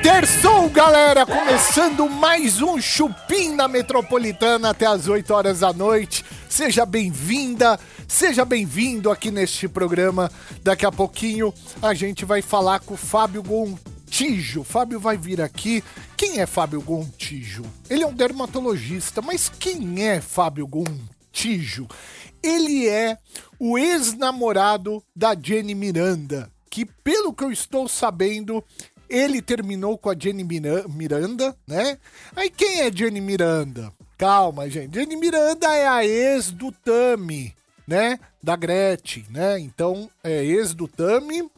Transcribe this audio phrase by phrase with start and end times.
[0.03, 1.27] Terçou, galera!
[1.27, 6.25] Começando mais um Chupim na Metropolitana até as 8 horas da noite.
[6.49, 7.79] Seja bem-vinda,
[8.09, 10.31] seja bem-vindo aqui neste programa.
[10.63, 11.53] Daqui a pouquinho
[11.83, 13.43] a gente vai falar com o Fábio
[14.19, 14.63] Gontijo.
[14.63, 15.83] Fábio vai vir aqui.
[16.17, 17.65] Quem é Fábio Gontijo?
[17.91, 21.89] Ele é um dermatologista, mas quem é Fábio Gontijo?
[22.41, 23.19] Ele é
[23.59, 28.63] o ex-namorado da Jenny Miranda, que pelo que eu estou sabendo,
[29.11, 31.99] ele terminou com a Jenny Mira- Miranda, né?
[32.37, 33.93] Aí quem é Jenny Miranda?
[34.17, 34.95] Calma, gente.
[34.95, 37.53] Jenny Miranda é a ex do Tami,
[37.85, 38.21] né?
[38.41, 39.59] Da Gretchen, né?
[39.59, 41.51] Então, é ex do Tami.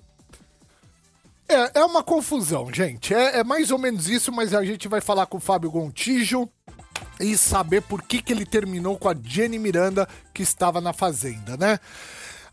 [1.48, 3.14] É, é uma confusão, gente.
[3.14, 6.48] É, é mais ou menos isso, mas a gente vai falar com o Fábio Gontijo
[7.20, 11.56] e saber por que, que ele terminou com a Jenny Miranda, que estava na Fazenda,
[11.56, 11.78] né?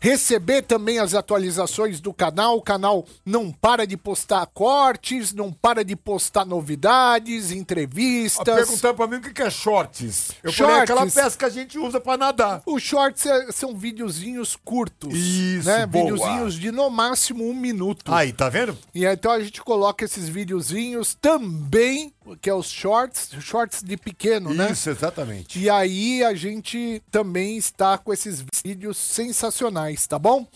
[0.00, 2.56] Receber também as atualizações do canal.
[2.56, 8.44] O canal não para de postar cortes, não para de postar novidades, entrevistas.
[8.44, 10.30] Perguntando pra mim o que é shorts.
[10.42, 10.82] Eu falei Shorts.
[10.90, 12.62] aquela peça que a gente usa pra nadar.
[12.66, 15.14] Os shorts é- são videozinhos curtos.
[15.14, 15.86] Isso, né?
[15.86, 16.04] boa.
[16.12, 18.12] Videozinhos de no máximo um minuto.
[18.12, 18.76] Aí, tá vendo?
[18.94, 24.52] E então a gente coloca esses videozinhos também, que é os shorts, shorts de pequeno,
[24.52, 24.72] né?
[24.72, 25.58] Isso, exatamente.
[25.58, 30.46] E aí a gente também está com esses vídeos sensacionais, tá bom?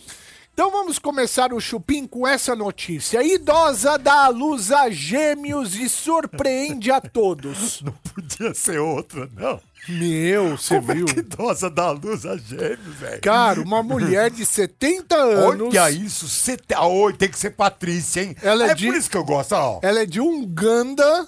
[0.54, 3.22] Então vamos começar o chupim com essa notícia.
[3.22, 7.80] Idosa dá à luz a gêmeos e surpreende a todos.
[7.82, 9.58] Não podia ser outra, não.
[9.88, 11.06] Meu, você Como viu?
[11.08, 13.20] é que idosa dá luz a gêmeos, velho?
[13.22, 15.68] Cara, uma mulher de 70 anos.
[15.74, 16.74] Olha isso, sete...
[16.78, 18.36] Oi, tem que ser Patrícia, hein?
[18.42, 19.80] Ela é é de- por isso que eu gosto, ó.
[19.82, 21.26] Ela é de Uganda.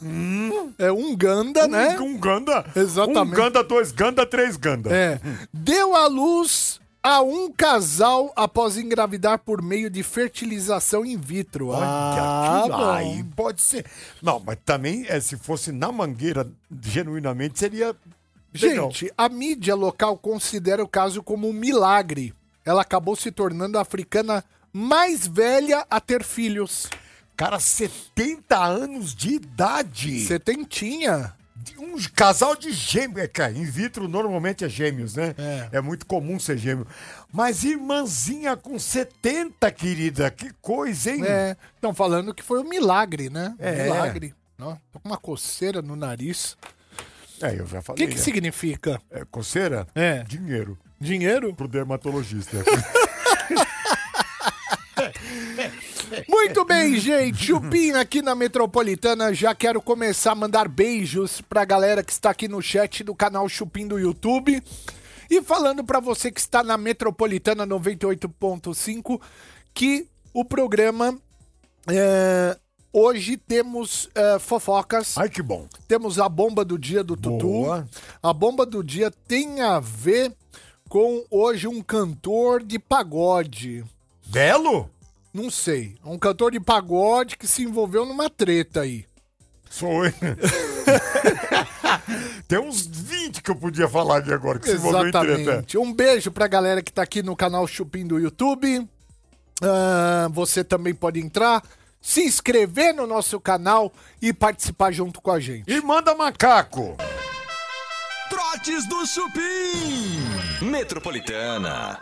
[0.78, 1.98] É Uganda, né?
[1.98, 2.64] Um, um ganda.
[2.76, 3.18] Exatamente.
[3.18, 4.94] Um ganda, dois ganda, três ganda.
[4.94, 5.18] É.
[5.52, 11.68] Deu à luz a um casal após engravidar por meio de fertilização in vitro.
[11.68, 13.84] Olha, ah, que aí pode ser.
[14.22, 16.50] Não, mas também, é, se fosse na mangueira,
[16.80, 17.94] genuinamente, seria.
[18.54, 18.90] legal.
[18.90, 22.32] Gente, a mídia local considera o caso como um milagre.
[22.64, 26.88] Ela acabou se tornando a africana mais velha a ter filhos.
[27.36, 30.24] Cara, 70 anos de idade.
[30.26, 31.34] Setentinha.
[31.78, 33.18] Um casal de gêmeos.
[33.22, 35.34] É, cara, in vitro normalmente é gêmeos, né?
[35.72, 35.80] É.
[35.80, 36.86] muito comum ser gêmeo.
[37.32, 40.30] Mas irmãzinha com 70, querida.
[40.30, 41.24] Que coisa, hein?
[41.24, 43.54] É, estão falando que foi um milagre, né?
[43.58, 43.84] É.
[43.84, 44.34] Milagre.
[44.60, 46.56] Ó, tô com uma coceira no nariz.
[47.40, 48.06] É, eu já O falei.
[48.06, 48.22] que, que né?
[48.24, 49.00] significa?
[49.10, 49.86] É, coceira?
[49.94, 50.22] É.
[50.22, 50.78] Dinheiro.
[51.00, 51.52] Dinheiro?
[51.54, 52.56] Pro dermatologista.
[56.28, 57.44] Muito bem, gente.
[57.44, 59.32] Chupim aqui na Metropolitana.
[59.32, 63.48] Já quero começar a mandar beijos pra galera que está aqui no chat do canal
[63.48, 64.62] Chupim do YouTube.
[65.30, 69.20] E falando pra você que está na Metropolitana 98.5
[69.72, 71.18] que o programa
[71.88, 72.56] é,
[72.92, 75.16] hoje temos é, fofocas.
[75.18, 75.66] Ai, que bom.
[75.88, 77.46] Temos a bomba do dia do Tutu.
[77.46, 77.88] Boa.
[78.22, 80.32] A bomba do dia tem a ver
[80.88, 83.84] com hoje um cantor de pagode.
[84.26, 84.90] Belo?
[85.34, 85.96] Não sei.
[86.04, 89.04] Um cantor de pagode que se envolveu numa treta aí.
[89.68, 90.12] Sou eu.
[92.46, 95.32] Tem uns 20 que eu podia falar aqui agora, que se envolveu em treta.
[95.32, 95.76] Exatamente.
[95.76, 98.88] Um beijo pra galera que tá aqui no canal Chupim do YouTube.
[99.60, 101.64] Ah, você também pode entrar,
[102.00, 103.92] se inscrever no nosso canal
[104.22, 105.68] e participar junto com a gente.
[105.68, 106.96] E manda macaco.
[108.30, 110.64] Trotes do Chupim.
[110.64, 111.98] Metropolitana.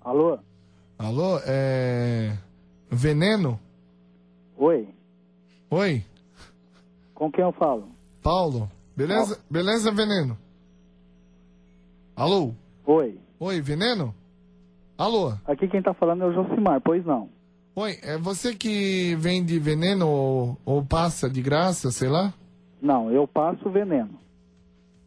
[0.00, 0.38] Alô?
[1.02, 2.38] Alô, é.
[2.88, 3.58] Veneno?
[4.56, 4.88] Oi?
[5.68, 6.04] Oi,
[7.12, 7.88] Com quem eu falo?
[8.22, 8.70] Paulo.
[8.96, 9.40] Beleza?
[9.50, 10.38] Beleza, Veneno?
[12.14, 12.52] Alô?
[12.86, 13.18] Oi?
[13.40, 14.14] Oi, Veneno?
[14.96, 15.32] Alô?
[15.44, 17.28] Aqui quem tá falando é o Josimar, pois não?
[17.74, 22.32] Oi, é você que vende veneno ou, ou passa de graça, sei lá?
[22.80, 24.20] Não, eu passo veneno.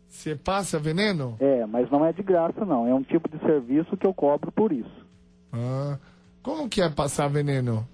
[0.10, 1.38] Você passa veneno?
[1.40, 4.52] É, mas não é de graça não, é um tipo de serviço que eu cobro
[4.52, 5.05] por isso.
[5.52, 5.98] Ah,
[6.42, 7.88] como que é passar veneno?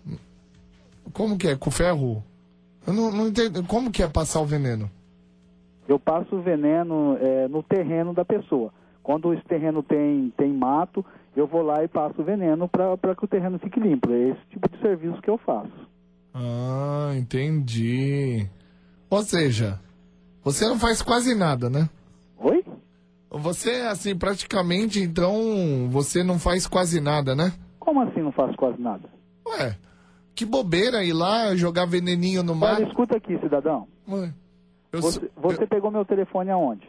[1.13, 1.55] Como que é?
[1.55, 2.23] Com ferro?
[2.85, 3.63] Eu não, não entendo.
[3.65, 4.89] Como que é passar o veneno?
[5.87, 8.73] Eu passo veneno é, no terreno da pessoa.
[9.03, 11.03] Quando esse terreno tem, tem mato,
[11.35, 14.11] eu vou lá e passo veneno para que o terreno fique limpo.
[14.11, 15.71] É esse tipo de serviço que eu faço.
[16.33, 18.47] Ah, entendi.
[19.09, 19.79] Ou seja,
[20.43, 21.89] você não faz quase nada, né?
[23.31, 27.53] Você, assim, praticamente, então, você não faz quase nada, né?
[27.79, 29.09] Como assim não faço quase nada?
[29.47, 29.77] Ué,
[30.35, 32.75] que bobeira ir lá jogar veneninho no mar.
[32.75, 33.87] Olha, escuta aqui, cidadão.
[34.09, 34.33] Ué,
[34.91, 36.87] eu Você, você pegou meu telefone aonde?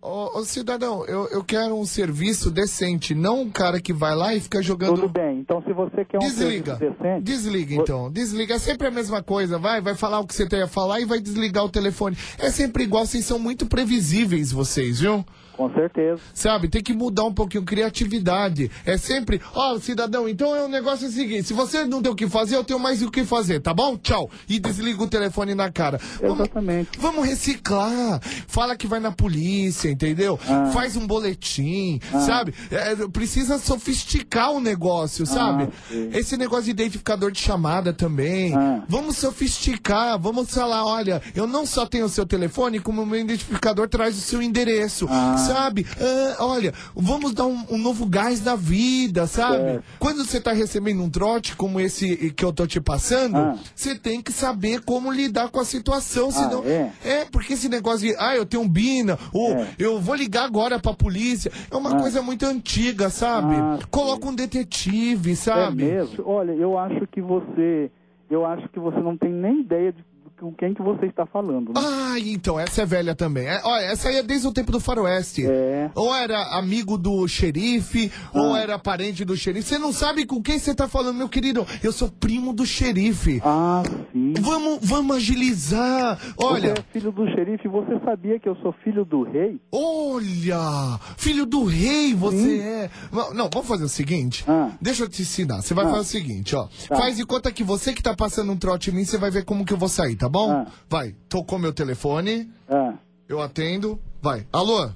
[0.00, 4.34] Ô, ô, cidadão, eu, eu quero um serviço decente, não um cara que vai lá
[4.34, 4.96] e fica jogando.
[4.96, 6.76] Tudo bem, então se você quer um Desliga.
[6.76, 7.22] serviço decente...
[7.22, 8.10] Desliga então.
[8.10, 8.54] Desliga.
[8.54, 9.58] É sempre a mesma coisa.
[9.58, 12.16] Vai, vai falar o que você tem a falar e vai desligar o telefone.
[12.36, 13.06] É sempre igual.
[13.06, 15.24] Vocês são muito previsíveis, vocês, viu?
[15.56, 16.20] Com certeza.
[16.34, 18.70] Sabe, tem que mudar um pouquinho criatividade.
[18.84, 22.10] É sempre, ó, cidadão, então é o negócio é o seguinte: se você não tem
[22.12, 23.96] o que fazer, eu tenho mais o que fazer, tá bom?
[23.96, 24.30] Tchau.
[24.48, 25.98] E desliga o telefone na cara.
[26.20, 26.98] Vamos, Exatamente.
[26.98, 28.20] vamos reciclar.
[28.46, 30.38] Fala que vai na polícia, entendeu?
[30.48, 30.70] Ah.
[30.72, 32.54] Faz um boletim, sabe?
[32.70, 35.68] É, precisa sofisticar o negócio, sabe?
[35.88, 36.10] sim.
[36.12, 38.54] Esse negócio de identificador de chamada também.
[38.54, 38.82] Ah.
[38.88, 43.20] Vamos sofisticar, vamos falar, olha, eu não só tenho o seu telefone, como o meu
[43.20, 45.36] identificador traz o seu endereço, Ah.
[45.42, 45.86] Sabe?
[46.00, 49.56] Ah, olha, vamos dar um, um novo gás na vida, sabe?
[49.56, 49.84] Certo.
[49.98, 53.56] Quando você tá recebendo um trote como esse que eu tô te passando, Ah.
[53.74, 56.62] você tem que saber como lidar com a situação, senão...
[56.64, 57.24] é?
[57.30, 59.68] porque esse negócio de, ah, eu tenho um bina, ou É.
[59.78, 63.54] eu vou ligar agora pra polícia, é uma coisa muito antiga, sabe?
[63.54, 65.84] Ah, Coloca um detetive, É sabe?
[65.84, 66.24] mesmo?
[66.26, 67.90] Olha, eu acho que você...
[68.30, 70.02] Eu acho que você não tem nem ideia de
[70.42, 71.74] com quem que você está falando, né?
[71.76, 73.46] Ah, então, essa é velha também.
[73.46, 75.46] É, olha, essa aí é desde o tempo do faroeste.
[75.46, 75.88] É.
[75.94, 79.68] Ou era amigo do xerife, ou era parente do xerife.
[79.68, 81.64] Você não sabe com quem você tá falando, meu querido.
[81.82, 83.40] Eu sou primo do xerife.
[83.44, 84.34] Ah, sim.
[84.40, 86.18] Vamos, vamos agilizar.
[86.36, 89.60] Olha, Você é filho do xerife, você sabia que eu sou filho do rei?
[89.70, 92.90] olha, filho do rei você é.
[93.12, 94.44] Não, não, vamos fazer o seguinte.
[94.48, 94.70] Ah.
[94.80, 95.62] Deixa eu te ensinar.
[95.62, 95.90] Você vai Ah.
[95.90, 96.66] fazer o seguinte, ó.
[96.88, 96.96] Tá.
[96.96, 99.44] Faz de conta que você que tá passando um trote em mim, você vai ver
[99.44, 100.31] como que eu vou sair, tá bom?
[100.40, 100.66] Ah.
[100.88, 102.50] Vai, tocou meu telefone.
[102.68, 102.94] Ah,
[103.28, 104.00] Eu atendo.
[104.20, 104.46] Vai.
[104.52, 104.90] Alô?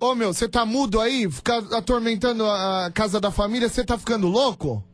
[0.00, 1.30] Ô meu, você tá mudo aí?
[1.30, 3.68] Fica atormentando a casa da família?
[3.68, 4.84] Você tá ficando louco?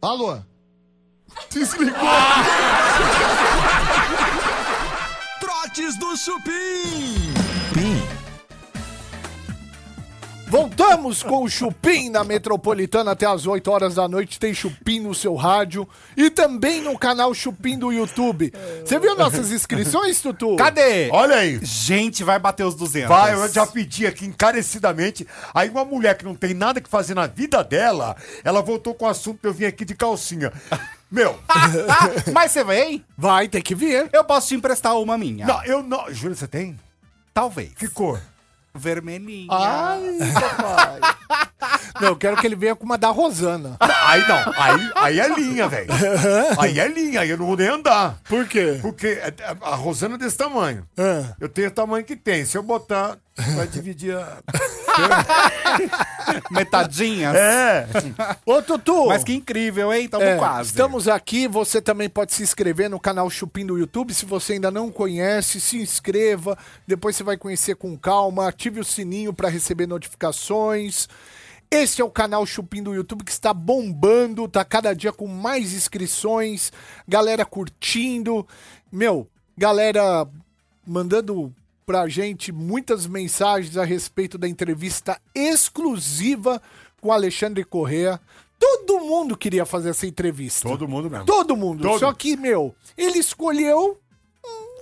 [0.00, 0.38] Alô?
[1.50, 1.94] Desligou.
[5.40, 7.31] Trotes do Chupim.
[10.52, 14.38] Voltamos com o Chupim na Metropolitana até as 8 horas da noite.
[14.38, 18.52] Tem Chupim no seu rádio e também no canal Chupim do YouTube.
[18.84, 20.56] Você viu nossas inscrições, Tutu?
[20.56, 21.08] Cadê?
[21.10, 21.58] Olha aí.
[21.62, 23.08] Gente, vai bater os 200.
[23.08, 25.26] Vai, eu já pedi aqui encarecidamente.
[25.54, 29.06] Aí uma mulher que não tem nada que fazer na vida dela, ela voltou com
[29.06, 30.52] o assunto que eu vim aqui de calcinha.
[31.10, 31.38] Meu,
[32.30, 33.02] Mas você vem?
[33.16, 34.10] Vai, tem que vir.
[34.12, 35.46] Eu posso te emprestar uma minha.
[35.46, 36.12] não, eu não.
[36.12, 36.78] Júlio, você tem?
[37.32, 37.72] Talvez.
[37.72, 38.20] Que cor?
[38.74, 39.48] Vermelhinha.
[39.50, 40.00] Ai,
[40.32, 41.00] papai.
[42.00, 43.76] Não, eu quero que ele venha com uma da Rosana.
[43.80, 45.88] Aí não, aí, aí é linha, velho.
[46.58, 48.18] Aí é linha, aí eu não vou nem andar.
[48.28, 48.78] Por quê?
[48.82, 50.84] Porque é- é- a Rosana é desse tamanho.
[50.98, 51.34] Ah.
[51.40, 52.44] Eu tenho o tamanho que tem.
[52.44, 54.38] Se eu botar, vai dividir a.
[56.50, 57.34] Metadinhas.
[57.34, 57.86] É.
[58.44, 59.06] Ô, Tutu.
[59.06, 60.08] Mas que incrível, hein?
[60.08, 60.70] Tamo É, quase.
[60.70, 64.14] Estamos aqui, você também pode se inscrever no canal Chupim do YouTube.
[64.14, 66.56] Se você ainda não conhece, se inscreva.
[66.86, 68.48] Depois você vai conhecer com calma.
[68.48, 71.08] Ative o sininho para receber notificações.
[71.70, 75.72] Esse é o canal Chupim do YouTube que está bombando, tá cada dia com mais
[75.72, 76.70] inscrições,
[77.08, 78.46] galera curtindo.
[78.92, 80.28] Meu, galera
[80.86, 81.50] mandando
[81.84, 86.60] pra gente muitas mensagens a respeito da entrevista exclusiva
[87.00, 88.20] com o Alexandre Correa.
[88.58, 90.68] Todo mundo queria fazer essa entrevista.
[90.68, 91.26] Todo mundo mesmo.
[91.26, 91.82] Todo mundo.
[91.82, 91.98] Todo.
[91.98, 93.98] Só que, meu, ele escolheu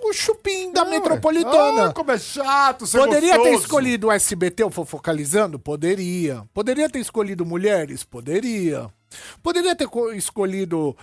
[0.03, 1.87] o chupim da metropolitana.
[1.87, 3.63] Ah, como é chato, ser Poderia ter gostoso.
[3.65, 5.59] escolhido o SBT, o Fofocalizando?
[5.59, 6.43] Poderia.
[6.55, 8.05] Poderia ter escolhido Mulheres?
[8.05, 8.89] Poderia.
[9.43, 10.97] Poderia ter co- escolhido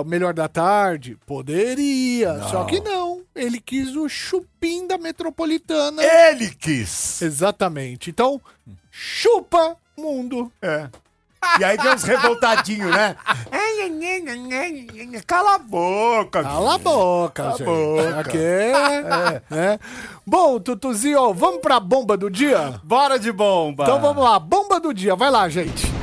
[0.00, 1.18] o Melhor da Tarde?
[1.26, 2.42] Poderia.
[2.48, 3.22] Só que não.
[3.34, 6.02] Ele quis o chupim da Metropolitana.
[6.02, 7.20] Ele quis.
[7.22, 8.10] Exatamente.
[8.10, 8.40] Então,
[8.90, 10.50] chupa mundo.
[10.62, 10.88] É.
[11.58, 13.16] E aí vem uns revoltadinhos, né?
[15.26, 16.42] Cala a boca.
[16.42, 17.66] Cala a boca, Cala a gente.
[17.66, 18.20] boca.
[18.20, 19.78] Aqui é, né?
[20.26, 22.80] Bom, Tutuzinho, vamos pra bomba do dia?
[22.84, 23.84] Bora de bomba!
[23.84, 25.16] Então vamos lá, bomba do dia.
[25.16, 25.99] Vai lá, gente.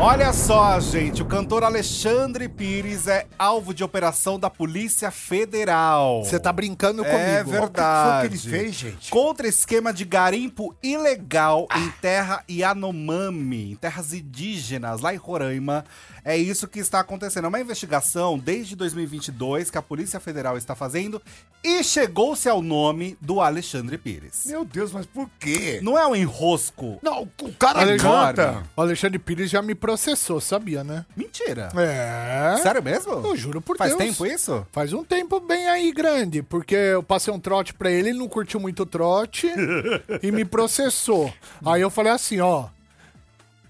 [0.00, 6.22] Olha só, gente, o cantor Alexandre Pires é alvo de operação da Polícia Federal.
[6.24, 7.10] Você tá brincando É
[7.42, 7.50] comigo.
[7.50, 8.26] verdade.
[8.28, 9.10] O que foi que ele fez, gente?
[9.10, 15.84] Contra esquema de garimpo ilegal em terra Yanomami, em terras indígenas, lá em Roraima.
[16.28, 17.46] É isso que está acontecendo.
[17.46, 21.22] É uma investigação desde 2022 que a Polícia Federal está fazendo
[21.64, 24.44] e chegou-se ao nome do Alexandre Pires.
[24.44, 25.80] Meu Deus, mas por quê?
[25.82, 26.98] Não é um enrosco.
[27.02, 28.62] Não, o cara Alexandre, canta.
[28.76, 31.06] o Alexandre Pires já me processou, sabia, né?
[31.16, 31.70] Mentira.
[31.74, 32.58] É.
[32.62, 33.10] Sério mesmo?
[33.12, 34.10] Eu juro por Faz Deus.
[34.10, 34.66] tempo isso?
[34.70, 38.28] Faz um tempo bem aí grande, porque eu passei um trote pra ele, ele não
[38.28, 39.50] curtiu muito o trote
[40.22, 41.32] e me processou.
[41.64, 42.66] Aí eu falei assim, ó,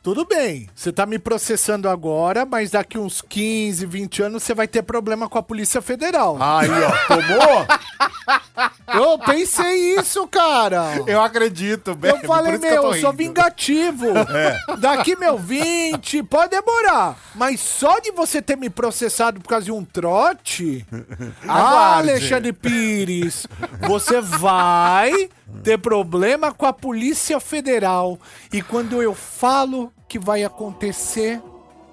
[0.08, 4.66] tudo bem, você tá me processando agora, mas daqui uns 15, 20 anos você vai
[4.66, 6.38] ter problema com a Polícia Federal.
[6.40, 7.66] Aí, ó, tomou?
[8.92, 11.04] Eu pensei isso, cara.
[11.06, 12.10] Eu acredito, bem.
[12.10, 14.06] Eu falei, meu, tô eu sou vingativo.
[14.78, 17.16] Daqui, meu, 20, pode demorar.
[17.34, 20.86] Mas só de você ter me processado por causa de um trote.
[21.46, 21.98] ah.
[21.98, 23.46] Alexandre Pires,
[23.86, 25.28] você vai
[25.62, 28.18] ter problema com a Polícia Federal.
[28.52, 31.40] E quando eu falo que vai acontecer,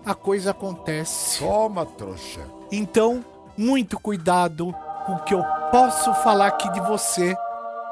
[0.05, 1.39] a coisa acontece.
[1.39, 2.41] Toma, trouxa.
[2.72, 3.24] Então,
[3.57, 4.74] muito cuidado
[5.05, 7.36] com o que eu posso falar aqui de você,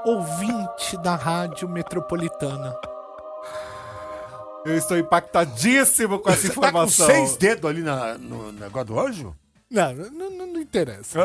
[0.05, 2.75] ouvinte da Rádio Metropolitana.
[4.65, 7.05] Eu estou impactadíssimo com essa Você tá com informação.
[7.05, 9.35] seis dedos ali na- no negócio do anjo?
[9.69, 11.19] Não, não, não- não interessa.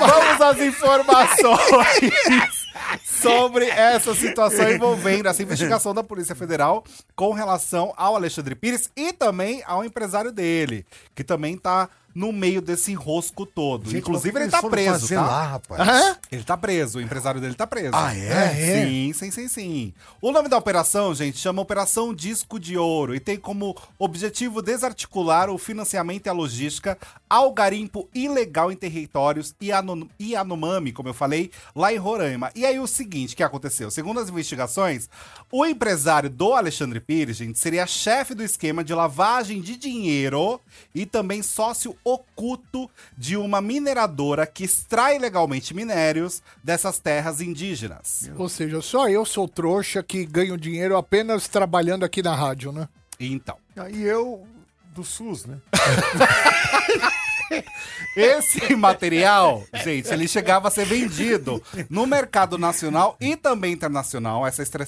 [0.00, 2.12] Vamos às informações
[3.04, 9.12] sobre essa situação envolvendo essa investigação da Polícia Federal com relação ao Alexandre Pires e
[9.12, 13.94] também ao empresário dele, que também tá no meio desse enrosco todo.
[13.94, 15.20] Inclusive, mas ele tá preso, tá?
[15.26, 16.16] lá, rapaz.
[16.32, 17.90] Ele tá preso, o empresário dele tá preso.
[17.92, 18.86] Ah, é?
[18.86, 19.94] Sim, sim, sim, sim.
[20.22, 25.50] O nome da operação, gente, chama Operação Disco de Ouro e tem como objetivo desarticular
[25.50, 26.96] o financiamento e a logística
[27.28, 32.50] ao garimpo ilegal em territórios Yano- Yanomami, como eu falei, lá em Roraima.
[32.54, 33.90] E aí o seguinte, o que aconteceu?
[33.90, 35.10] Segundo as investigações,
[35.52, 40.58] o empresário do Alexandre Pires, gente, seria chefe do esquema de lavagem de dinheiro
[40.94, 48.30] e também sócio oculto de uma mineradora que extrai legalmente minérios dessas terras indígenas.
[48.38, 52.88] Ou seja, só eu sou trouxa que ganho dinheiro apenas trabalhando aqui na rádio, né?
[53.18, 53.56] Então,
[53.90, 54.46] E eu
[54.94, 55.58] do SUS, né?
[58.16, 64.62] esse material, gente, ele chegava a ser vendido no mercado nacional e também internacional, essa
[64.62, 64.86] extra-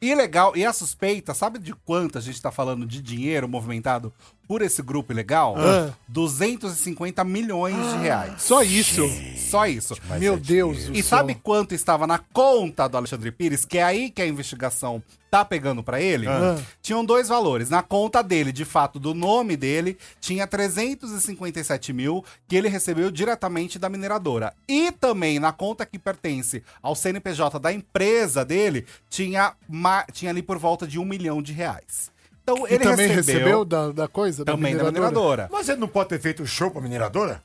[0.00, 4.12] ilegal e a suspeita, sabe de quanto a gente tá falando de dinheiro movimentado
[4.46, 5.54] por esse grupo ilegal?
[5.58, 5.92] Ah.
[6.08, 8.40] 250 milhões de reais.
[8.42, 9.02] Só isso.
[9.36, 9.94] Só isso.
[10.18, 13.64] Meu Deus do E sabe quanto estava na conta do Alexandre Pires?
[13.64, 16.26] Que é aí que a investigação tá pegando pra ele?
[16.26, 16.56] Ah.
[16.80, 17.68] Tinham dois valores.
[17.68, 23.78] Na conta dele, de fato, do nome dele, tinha 357 mil que ele recebeu diretamente
[23.78, 24.54] da mineradora.
[24.66, 30.42] E também na conta que pertence ao CNPJ da empresa dele, tinha, ma- tinha ali
[30.42, 32.10] por volta de um milhão de reais.
[32.42, 34.44] Então E ele também recebeu, recebeu da, da coisa?
[34.44, 34.92] também da mineradora?
[34.92, 35.48] mineradora.
[35.52, 37.42] Mas ele não pode ter feito show pra mineradora?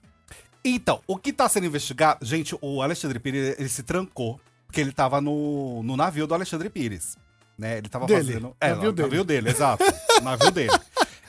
[0.64, 2.26] Então, o que tá sendo investigado.
[2.26, 6.70] Gente, o Alexandre Pires ele se trancou, porque ele tava no, no navio do Alexandre
[6.70, 7.18] Pires.
[7.58, 7.78] Né?
[7.80, 8.56] Ele tava Dele, fazendo.
[8.62, 9.08] É, navio no dele.
[9.10, 9.84] navio dele, exato.
[10.20, 10.72] o navio dele.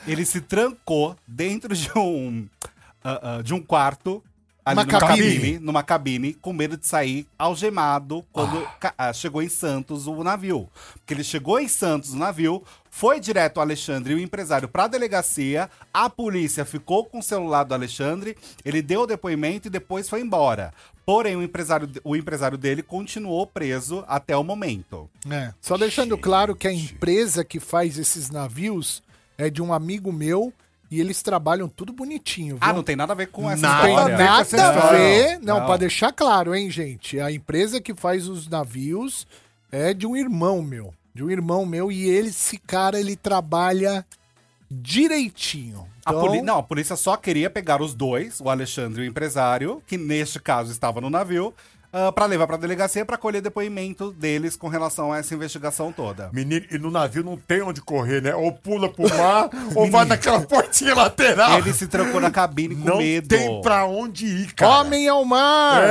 [0.07, 2.47] Ele se trancou dentro de um.
[3.03, 4.23] ah, ah, de um quarto.
[4.65, 5.59] Ali Uma numa cabine.
[5.59, 10.67] numa cabine, com medo de sair algemado quando ca- ah, chegou em Santos o navio.
[10.95, 14.87] Porque ele chegou em Santos o navio, foi direto o Alexandre e o empresário pra
[14.87, 20.09] delegacia, a polícia ficou com o celular do Alexandre, ele deu o depoimento e depois
[20.09, 20.73] foi embora.
[21.05, 25.07] Porém, o empresário, o empresário dele continuou preso até o momento.
[25.29, 25.53] É.
[25.61, 29.03] Só deixando claro que a empresa que faz esses navios
[29.37, 30.51] é de um amigo meu
[30.91, 32.57] e eles trabalham tudo bonitinho, viu?
[32.61, 34.17] Ah, não tem nada a ver com essa Não tem história.
[34.17, 35.39] nada essa a ver.
[35.41, 35.65] Não, Não.
[35.65, 37.19] pra deixar claro, hein, gente?
[37.19, 39.25] A empresa que faz os navios
[39.71, 40.93] é de um irmão meu.
[41.13, 41.91] De um irmão meu.
[41.91, 44.05] E ele, esse cara, ele trabalha
[44.69, 45.87] direitinho.
[46.05, 49.09] A Então, poli- Não, a polícia só queria pegar os dois, o Alexandre e o
[49.09, 51.53] empresário, que neste caso estava no navio,
[51.97, 56.29] ah, pra levar pra delegacia pra colher depoimento deles com relação a essa investigação toda.
[56.33, 58.35] Menino, e no navio não tem onde correr, né?
[58.35, 61.59] Ou pula pro mar, ou vai naquela portinha lateral.
[61.59, 63.29] Ele se trancou na cabine com não medo.
[63.29, 64.81] tem pra onde ir, cara.
[64.81, 65.81] Homem ao mar!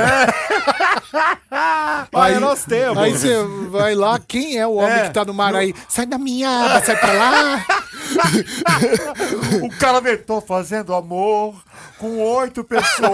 [2.13, 2.99] Aí nós temos.
[2.99, 5.73] Aí você vai lá, quem é o homem É, que tá no mar aí?
[5.89, 7.65] Sai da minha aba, sai pra lá!
[9.63, 11.55] O cara tô fazendo amor
[11.97, 13.09] com oito pessoas.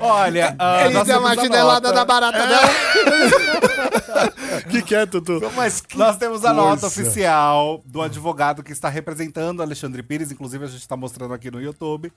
[0.00, 1.98] Olha, ah, Ele nós deu uma temos a chinelada nota.
[2.00, 2.68] na barata dela.
[4.70, 5.40] que que é, Tutu?
[5.54, 6.86] Mas que Nós temos a nota coisa.
[6.86, 11.60] oficial do advogado que está representando Alexandre Pires, inclusive a gente está mostrando aqui no
[11.60, 12.12] YouTube,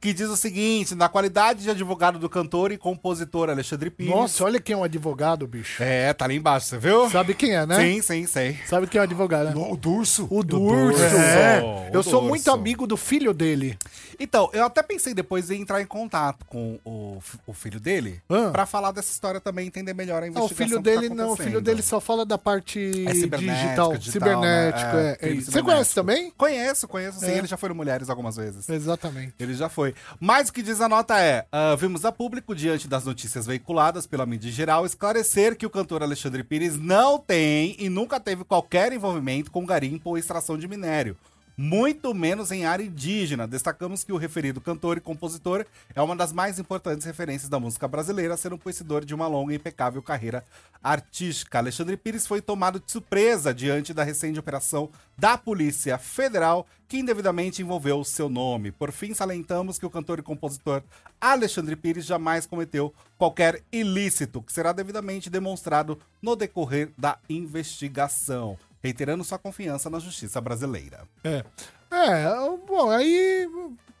[0.00, 4.12] que diz o seguinte: na qualidade de advogado do cantor e compositor Alexandre Pires.
[4.14, 5.82] Nossa, olha quem é um advogado, bicho.
[5.82, 7.10] É, tá ali embaixo, você viu?
[7.10, 7.76] Sabe quem é, né?
[7.76, 8.58] Sim, sim, sei.
[8.66, 9.66] Sabe quem é o advogado, né?
[9.70, 10.26] O Durso.
[10.30, 11.02] O Durso.
[11.02, 12.28] É, Eu o sou Durso.
[12.28, 13.76] muito amigo do filho dele.
[14.18, 18.50] Então, eu até pensei depois em entrar em contato com o, o filho dele Ah.
[18.52, 20.66] pra falar dessa história também, entender melhor a Não, o investigação.
[20.66, 23.96] filho que tá dele não, o filho dele só fala da parte É digital, digital,
[24.02, 25.16] cibernético, né?
[25.20, 25.40] É, é, é.
[25.40, 26.30] Você conhece também?
[26.36, 27.26] Conheço, conheço sim.
[27.30, 27.38] É.
[27.38, 28.68] Ele já foi no Mulheres algumas vezes.
[28.68, 29.32] Exatamente.
[29.40, 29.89] Ele já foi.
[30.18, 34.06] Mas o que diz a nota é: ah, vimos a público, diante das notícias veiculadas
[34.06, 38.92] pela mídia geral, esclarecer que o cantor Alexandre Pires não tem e nunca teve qualquer
[38.92, 41.16] envolvimento com garimpo ou extração de minério.
[41.62, 43.46] Muito menos em área indígena.
[43.46, 47.86] Destacamos que o referido cantor e compositor é uma das mais importantes referências da música
[47.86, 50.42] brasileira, sendo possuidor de uma longa e impecável carreira
[50.82, 51.58] artística.
[51.58, 54.88] Alexandre Pires foi tomado de surpresa diante da recente operação
[55.18, 58.72] da Polícia Federal, que indevidamente envolveu o seu nome.
[58.72, 60.82] Por fim, salientamos que o cantor e compositor
[61.20, 69.24] Alexandre Pires jamais cometeu qualquer ilícito, que será devidamente demonstrado no decorrer da investigação, reiterando
[69.24, 71.02] sua confiança na justiça brasileira.
[71.22, 71.44] É.
[71.92, 72.24] É,
[72.66, 73.48] bom, aí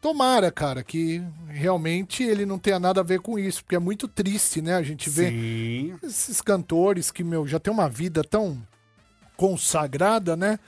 [0.00, 4.08] tomara, cara, que realmente ele não tenha nada a ver com isso, porque é muito
[4.08, 4.74] triste, né?
[4.76, 5.98] A gente vê Sim.
[6.02, 8.60] esses cantores que, meu, já tem uma vida tão
[9.36, 10.58] consagrada, né?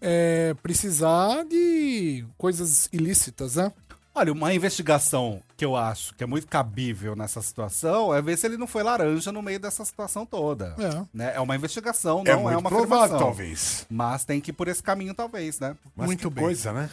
[0.00, 3.70] É, precisar de coisas ilícitas, né?
[4.14, 8.46] Olha, uma investigação que eu acho que é muito cabível nessa situação é ver se
[8.46, 10.74] ele não foi laranja no meio dessa situação toda.
[10.78, 11.06] É.
[11.14, 11.32] Né?
[11.36, 13.18] é uma investigação, É não é, muito uma provável, afirmação.
[13.26, 13.86] talvez.
[13.88, 15.76] Mas tem que ir por esse caminho, talvez, né?
[15.96, 16.44] Mas Muito que bem.
[16.44, 16.90] coisa, né?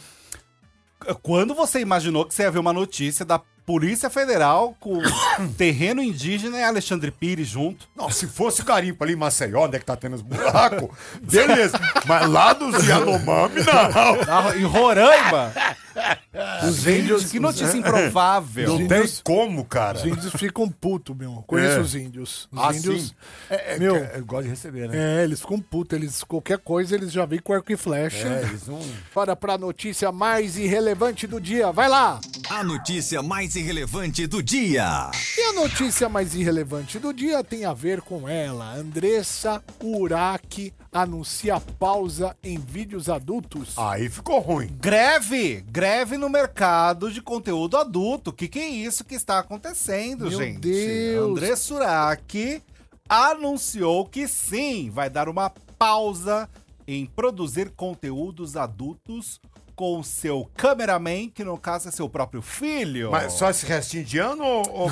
[1.22, 4.98] Quando você imaginou que você ia ver uma notícia da Polícia Federal com
[5.58, 7.88] terreno indígena e Alexandre Pires junto?
[7.94, 10.88] Não, se fosse garimpo ali em Maceió, onde é que tá tendo os buracos,
[11.22, 11.78] beleza.
[12.06, 14.54] Mas lá dos Yanomami, não.
[14.54, 15.52] Em Roraima?
[16.68, 17.30] Os índios.
[17.30, 18.78] Que notícia improvável.
[18.78, 19.98] Não tem como, cara.
[19.98, 21.42] Os índios ficam putos, meu.
[21.46, 21.80] Conheço É.
[21.80, 22.48] os índios.
[22.52, 23.02] Os Ah, índios.
[23.08, 23.12] sim.
[23.50, 23.96] É, é, Meu.
[23.96, 25.20] é, eu gosto de receber, né?
[25.20, 25.98] É, eles ficam putos.
[25.98, 28.28] Eles, qualquer coisa, eles já vêm com arco e flecha.
[28.28, 28.80] É, eles não...
[29.14, 31.72] Bora pra notícia mais irrelevante do dia.
[31.72, 32.20] Vai lá!
[32.50, 35.10] A notícia mais irrelevante do dia.
[35.36, 38.74] E a notícia mais irrelevante do dia tem a ver com ela.
[38.74, 43.74] Andressa Urach anuncia pausa em vídeos adultos.
[43.76, 44.68] Aí ficou ruim.
[44.80, 45.62] Greve!
[45.70, 48.30] Greve no mercado de conteúdo adulto.
[48.30, 50.60] O que, que é isso que está acontecendo, Meu gente?
[50.60, 51.30] Deus.
[51.30, 52.62] André Surak
[53.08, 56.48] anunciou que sim, vai dar uma pausa
[56.86, 59.40] em produzir conteúdos adultos
[59.74, 63.12] com seu cameraman, que no caso é seu próprio filho.
[63.12, 64.64] Mas só esse restinho de ano ou...
[64.72, 64.90] ou-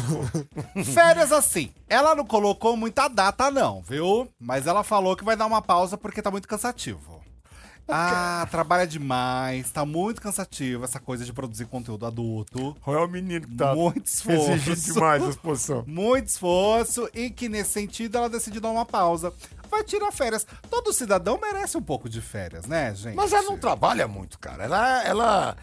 [0.85, 1.72] Férias assim.
[1.88, 4.29] Ela não colocou muita data, não, viu?
[4.38, 7.15] Mas ela falou que vai dar uma pausa porque tá muito cansativo.
[7.88, 12.77] Ah, trabalha demais, tá muito cansativo essa coisa de produzir conteúdo adulto.
[12.85, 14.51] ou é o menino que tá Muito esforço.
[14.53, 15.85] exigindo demais a exposição?
[15.87, 19.33] Muito esforço e que nesse sentido ela decidiu dar uma pausa.
[19.70, 20.46] Vai tirar férias.
[20.68, 23.14] Todo cidadão merece um pouco de férias, né, gente?
[23.14, 24.64] Mas ela não trabalha muito, cara.
[24.64, 25.05] Ela...
[25.05, 25.57] ela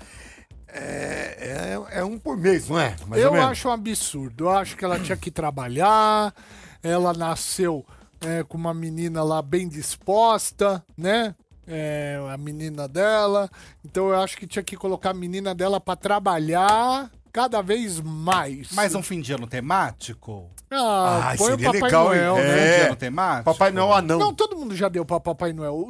[0.68, 2.96] é, é, é um por mês, não é?
[3.08, 4.46] Mais Eu acho um absurdo.
[4.46, 6.34] Eu acho que ela tinha que trabalhar.
[6.82, 7.86] Ela nasceu
[8.22, 11.36] é, com uma menina lá bem disposta, né?
[11.67, 13.49] É, a menina dela.
[13.84, 18.71] Então eu acho que tinha que colocar a menina dela pra trabalhar cada vez mais.
[18.73, 20.49] Mais um fim de ano temático?
[20.69, 22.21] Ah, Ah, põe o seria Papai legal, hein?
[22.21, 22.54] Noel, Fim né?
[22.56, 22.86] de É.
[22.88, 23.43] ano temático?
[23.45, 24.19] Papai Noel anão.
[24.19, 25.89] Não, todo mundo já deu pra Papai Noel.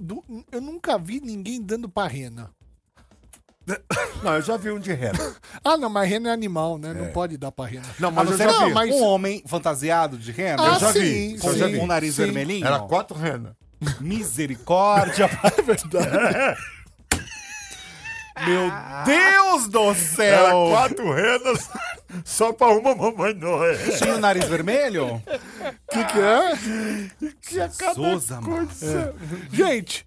[0.52, 2.50] Eu nunca vi ninguém dando pra rena.
[4.22, 5.18] Não, eu já vi um de rena.
[5.64, 6.94] Ah, não, mas rena é animal, né?
[6.94, 7.86] Não pode dar pra rena.
[7.98, 8.74] Não, mas não eu ser já não, vi.
[8.74, 10.62] mas- um homem fantasiado de rena?
[10.62, 11.40] Ah, Eu já sim, vi.
[11.40, 11.78] sim, eu.
[11.80, 12.24] Com o nariz sim.
[12.24, 12.68] vermelhinho?
[12.68, 13.54] Era quatro renas.
[14.00, 15.30] Misericórdia.
[15.58, 16.58] É verdade.
[18.46, 18.72] Meu
[19.06, 20.68] Deus do Era céu!
[20.72, 21.70] quatro renas
[22.26, 23.78] só pra uma mamãe Noé.
[23.98, 25.16] Tinha o nariz vermelho?
[25.16, 25.22] O
[25.92, 27.32] que, que é?
[27.42, 28.68] Tinha cada Souza, mano.
[29.52, 30.06] Gente,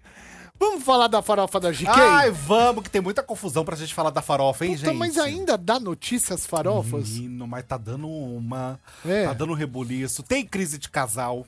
[0.59, 1.85] Vamos falar da farofa da GK?
[1.87, 4.97] Ai, vamos, que tem muita confusão pra gente falar da farofa, hein, Puta, gente?
[4.97, 7.09] mas ainda dá notícias farofas?
[7.09, 8.79] Menino, mas tá dando uma.
[9.05, 9.25] É.
[9.27, 10.23] Tá dando rebuliço.
[10.23, 11.45] Tem crise de casal.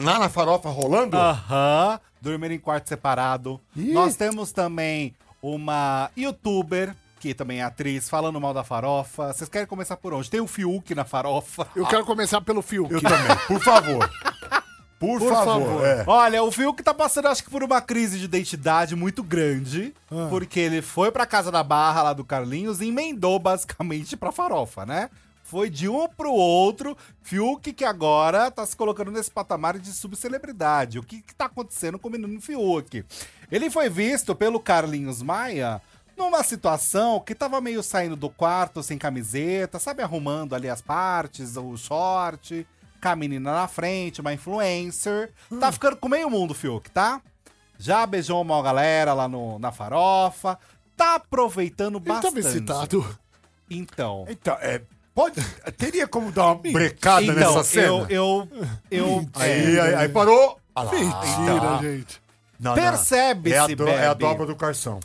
[0.00, 1.16] Lá na farofa rolando?
[1.16, 1.98] Aham.
[2.20, 3.60] Dormir em quarto separado.
[3.76, 3.92] Ih.
[3.92, 9.32] Nós temos também uma youtuber, que também é atriz, falando mal da farofa.
[9.32, 10.30] Vocês querem começar por onde?
[10.30, 11.66] Tem o Fiuk na farofa.
[11.76, 12.92] Eu quero começar pelo Fiuk.
[12.92, 14.10] Eu também, por favor.
[14.98, 15.66] Por, Por favor.
[15.66, 15.84] favor.
[15.84, 16.04] é.
[16.06, 19.92] Olha, o Fiuk tá passando, acho que, por uma crise de identidade muito grande.
[20.10, 20.28] Ah.
[20.30, 24.86] Porque ele foi pra casa da barra lá do Carlinhos e emendou basicamente pra farofa,
[24.86, 25.10] né?
[25.44, 26.96] Foi de um pro outro.
[27.22, 30.98] Fiuk que agora tá se colocando nesse patamar de subcelebridade.
[30.98, 33.04] O que, que tá acontecendo com o menino Fiuk?
[33.52, 35.82] Ele foi visto pelo Carlinhos Maia
[36.16, 40.02] numa situação que tava meio saindo do quarto sem camiseta, sabe?
[40.02, 42.66] Arrumando ali as partes, o short,
[43.02, 45.30] com a menina na frente, uma influencer.
[45.60, 47.20] Tá ficando com meio mundo, Fiuk, tá?
[47.78, 50.58] Já beijou uma galera lá no, na farofa.
[50.96, 52.46] Tá aproveitando Ele tava bastante.
[52.46, 53.18] excitado.
[53.68, 54.24] Então.
[54.28, 54.80] Então, é,
[55.14, 55.40] pode,
[55.76, 57.86] teria como dar uma brecada então, nessa cena?
[57.86, 58.06] eu.
[58.10, 58.48] Eu.
[58.90, 60.58] eu Aí, é, aí, aí parou.
[60.74, 60.84] Ah.
[60.84, 62.20] Mentira, gente.
[62.58, 62.82] Não, não.
[62.82, 65.00] Percebe-se, É a, do- é a dobra do carção.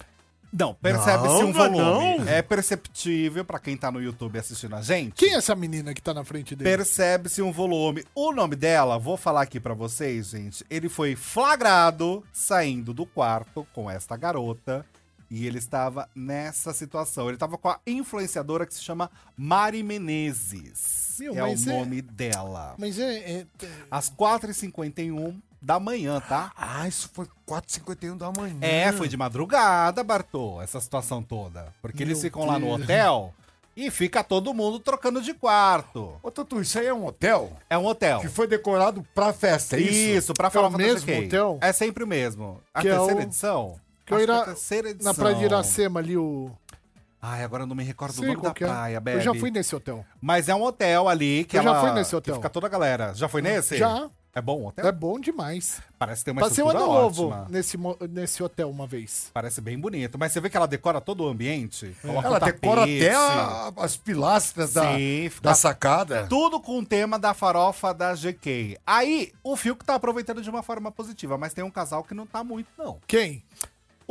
[0.51, 1.77] Não, percebe-se um volume.
[2.17, 2.27] não.
[2.27, 5.13] É perceptível pra quem tá no YouTube assistindo a gente.
[5.13, 6.69] Quem é essa menina que tá na frente dele?
[6.69, 8.03] Percebe-se um volume.
[8.15, 10.65] O nome dela, vou falar aqui pra vocês, gente.
[10.67, 14.83] Ele foi flagrado saindo do quarto com esta garota.
[15.31, 17.27] E ele estava nessa situação.
[17.27, 21.17] Ele estava com a influenciadora que se chama Mari Menezes.
[21.19, 22.75] Meu, é o é- nome dela.
[22.77, 23.15] Mas é...
[23.17, 26.51] é- é- Às 4h51 da manhã, tá?
[26.55, 28.57] Ah, isso foi 4h51 da manhã.
[28.61, 31.73] É, foi de madrugada, Bartô, essa situação toda.
[31.81, 32.81] Porque eles Meu ficam lá no Deus.
[32.83, 33.33] hotel
[33.75, 36.15] e fica todo mundo trocando de quarto.
[36.23, 38.21] Ô, Tutu, isso aí é um hotel É um hotel.
[38.21, 39.91] que foi decorado pra festa, é isso?
[39.91, 41.57] Isso, pra É falar o mesmo hotel?
[41.61, 42.61] É sempre o mesmo.
[42.73, 43.79] A Que é terceira o- edição?
[44.09, 45.11] Que eu Acho ir na- a terceira edição.
[45.13, 46.51] Na Praia de Iracema ali, o...
[47.21, 48.67] Ai, agora eu não me recordo do Sei nome da que é.
[48.67, 49.17] praia, Bebe.
[49.17, 50.05] Eu já fui nesse hotel.
[50.21, 52.35] Mas é um hotel ali que Eu já ela- fui nesse que hotel.
[52.35, 53.13] fica toda a galera.
[53.13, 53.77] Já foi nesse?
[53.77, 54.09] Já.
[54.33, 54.87] É bom o hotel?
[54.87, 55.81] É bom demais.
[55.97, 57.77] Parece ter uma Passei estrutura ano novo nesse,
[58.09, 59.29] nesse hotel uma vez.
[59.33, 60.17] Parece bem bonito.
[60.19, 61.93] Mas você vê que ela decora todo o ambiente?
[62.01, 66.27] Coloca Ela o decora até a- as pilastras da, Sim, fica da sacada.
[66.29, 68.77] Tudo com o tema da farofa da GK.
[68.87, 72.27] Aí, o Fiuk tá aproveitando de uma forma positiva, mas tem um casal que não
[72.27, 72.99] tá muito, não.
[73.07, 73.43] Quem?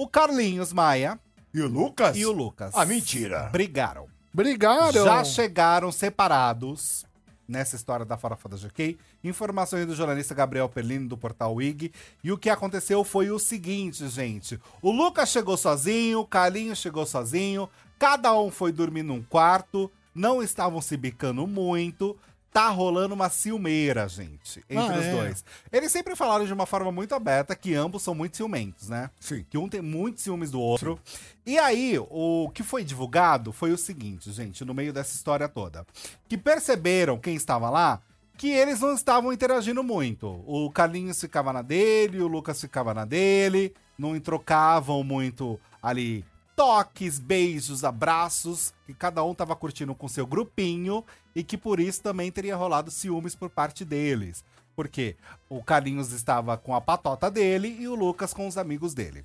[0.01, 1.19] O Carlinhos Maia
[1.53, 2.17] E o Lucas?
[2.17, 2.71] e o Lucas.
[2.73, 3.49] Ah, mentira.
[3.51, 4.07] Brigaram.
[4.33, 4.93] Brigaram.
[5.05, 7.05] Já chegaram separados
[7.49, 8.97] nessa história da farofa da GK.
[9.25, 11.91] Informações do jornalista Gabriel Perlini do portal WIG.
[12.23, 14.61] E o que aconteceu foi o seguinte, gente.
[14.81, 20.41] O Lucas chegou sozinho, o Carlinhos chegou sozinho, cada um foi dormir num quarto, não
[20.41, 22.17] estavam se bicando muito.
[22.53, 25.13] Tá rolando uma ciumeira, gente, entre Ah, os é?
[25.13, 25.45] dois.
[25.71, 29.11] Eles sempre falaram de uma forma muito aberta que ambos são muito ciumentos, né?
[29.21, 29.45] Sim.
[29.49, 30.99] Que um tem muitos ciúmes do outro.
[31.45, 35.87] E aí, o que foi divulgado foi o seguinte, gente, no meio dessa história toda.
[36.27, 38.01] Que perceberam, quem estava lá,
[38.37, 40.43] que eles não estavam interagindo muito.
[40.47, 46.25] O Carlinhos ficava na dele, o Lucas ficava na dele, não trocavam muito ali
[46.59, 52.03] toques, beijos, abraços, que cada um tava curtindo com seu grupinho e que por isso
[52.03, 54.45] também teria rolado ciúmes por parte deles.
[54.75, 55.15] Porque
[55.49, 59.25] o Carlinhos estava com a patota dele e o Lucas com os amigos dele.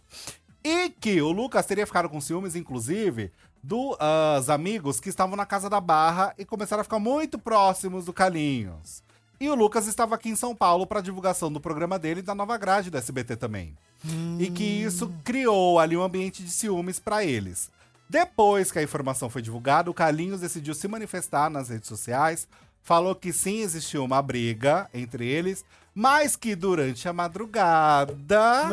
[0.63, 3.31] E que o Lucas teria ficado com ciúmes, inclusive,
[3.63, 3.97] dos
[4.47, 9.01] amigos que estavam na casa da Barra e começaram a ficar muito próximos do Carlinhos.
[9.39, 12.35] E o Lucas estava aqui em São Paulo para divulgação do programa dele e da
[12.35, 13.75] nova grade do SBT também.
[14.39, 17.71] E que isso criou ali um ambiente de ciúmes para eles.
[18.09, 22.47] Depois que a informação foi divulgada, o Carlinhos decidiu se manifestar nas redes sociais,
[22.81, 25.63] falou que sim existiu uma briga entre eles,
[25.95, 28.71] mas que durante a madrugada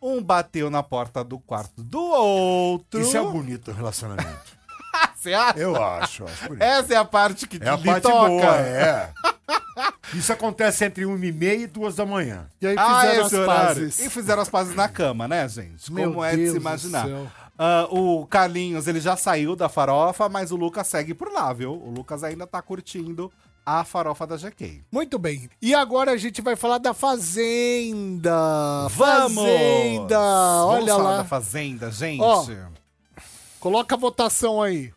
[0.00, 3.00] um bateu na porta do quarto do outro.
[3.00, 4.53] Isso é bonito o relacionamento.
[5.24, 5.58] Você acha?
[5.58, 6.62] Eu acho, acho bonito.
[6.62, 8.28] Essa é a parte que É a lhe parte toca.
[8.28, 9.10] boa, é.
[10.12, 12.46] Isso acontece entre uma e meia e duas da manhã.
[12.60, 13.66] E aí Ah, fizeram esse as horário.
[13.66, 13.98] pazes.
[14.00, 15.90] E fizeram as pazes na cama, né, gente?
[15.90, 17.06] Meu Como é de Deus se imaginar.
[17.58, 21.72] Ah, o Carlinhos, ele já saiu da farofa, mas o Lucas segue por lá, viu?
[21.72, 23.32] O Lucas ainda tá curtindo
[23.64, 24.82] a farofa da GK.
[24.92, 25.48] Muito bem.
[25.62, 28.88] E agora a gente vai falar da Fazenda.
[28.90, 29.36] Vamos!
[29.42, 30.18] Fazenda!
[30.18, 31.16] Vamos Olha falar lá.
[31.18, 32.20] da Fazenda, gente.
[32.20, 32.44] Ó,
[33.58, 34.92] Coloca a votação aí.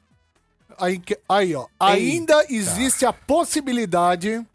[0.78, 1.66] Aí, aí, ó.
[1.80, 4.46] Ainda existe a possibilidade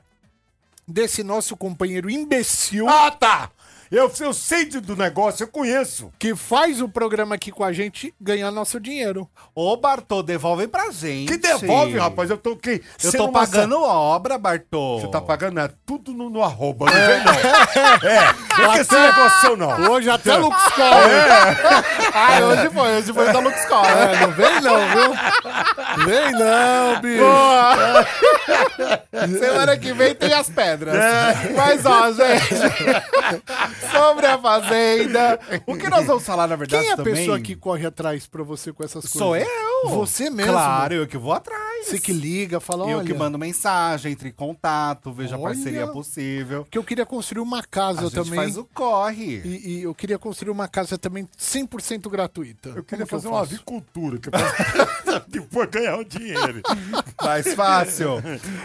[0.86, 2.88] desse nosso companheiro imbecil.
[2.88, 3.50] Ah, tá!
[3.92, 6.10] Eu, eu sei do do negócio, eu conheço.
[6.18, 9.28] Que faz o programa aqui com a gente ganhar nosso dinheiro.
[9.54, 11.30] Ô, Bartô, devolvem pra gente.
[11.30, 12.30] Que devolve, rapaz.
[12.30, 12.82] Eu tô aqui.
[13.04, 14.98] Eu tô pagando obra, Bartô.
[14.98, 17.32] Você tá pagando é tudo no, no arroba, não vem não.
[18.08, 19.92] É, não é esse negócio não.
[19.92, 20.84] Hoje até Luxcol.
[22.14, 23.86] Ah, hoje foi, hoje foi da Luxcor.
[23.86, 25.14] É, não vem não, viu?
[26.06, 27.24] Vem não, bicho.
[29.38, 30.94] Semana que vem tem as pedras.
[31.54, 32.54] Mas, ó, gente,
[33.90, 37.14] sobre a Fazenda, o que nós vamos falar, na verdade, Quem é a também...
[37.14, 39.18] pessoa que corre atrás pra você com essas coisas?
[39.18, 39.71] Sou eu.
[39.90, 40.52] Você mesmo?
[40.52, 41.86] Claro, eu que vou atrás.
[41.86, 43.06] Você que liga, fala, Eu olha...
[43.06, 45.54] que mando mensagem, entre em contato, veja a Olha.
[45.54, 46.64] parceria possível.
[46.70, 48.34] Que eu queria construir uma A casa gente também.
[48.34, 49.42] faz o corre.
[49.44, 52.68] E, e eu queria construir uma casa também 100% gratuita.
[52.70, 54.40] Eu queria Como fazer eu uma avicultura, que pra
[55.26, 56.62] depois ganhar o dinheiro.
[57.20, 58.22] Mais fácil.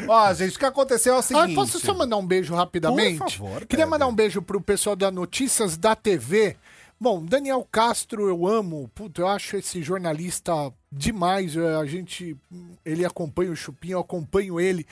[0.08, 1.56] Ó, gente, o que aconteceu é o Ah, seguinte.
[1.56, 3.18] posso só mandar um beijo rapidamente?
[3.18, 6.56] Por favor, Queria mandar um beijo pro pessoal da Notícias da TV.
[7.00, 8.90] Bom, Daniel Castro eu amo.
[8.96, 10.54] Puta, eu acho esse jornalista
[10.92, 11.56] demais.
[11.56, 12.36] É, A gente,
[12.84, 14.86] ele acompanha o Chupim, eu acompanho ele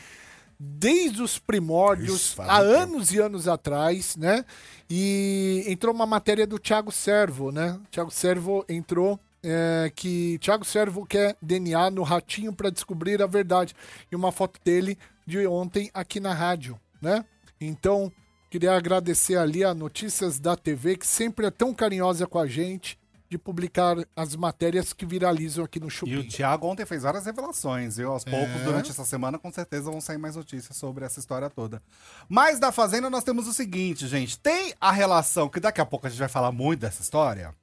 [0.60, 4.46] desde os primórdios, Isso, há anos e anos atrás, né?
[4.90, 7.80] E entrou uma matéria do Thiago Servo, né?
[7.92, 13.76] Thiago Servo entrou é, que Thiago Servo quer DNA no ratinho para descobrir a verdade.
[14.12, 17.26] E uma foto dele de ontem aqui na rádio, né?
[17.60, 18.12] Então,
[18.56, 22.98] queria agradecer ali a Notícias da TV, que sempre é tão carinhosa com a gente,
[23.30, 26.24] de publicar as matérias que viralizam aqui no E o Chupim.
[26.24, 28.14] Thiago ontem fez várias revelações, viu?
[28.14, 28.64] Aos poucos, É.
[28.64, 31.82] durante essa semana, com certeza vão sair mais notícias sobre essa história toda.
[32.30, 34.40] Mas da Fazenda nós temos o seguinte, gente.
[34.40, 37.54] Tem a relação, que daqui a pouco a gente vai falar muito dessa história.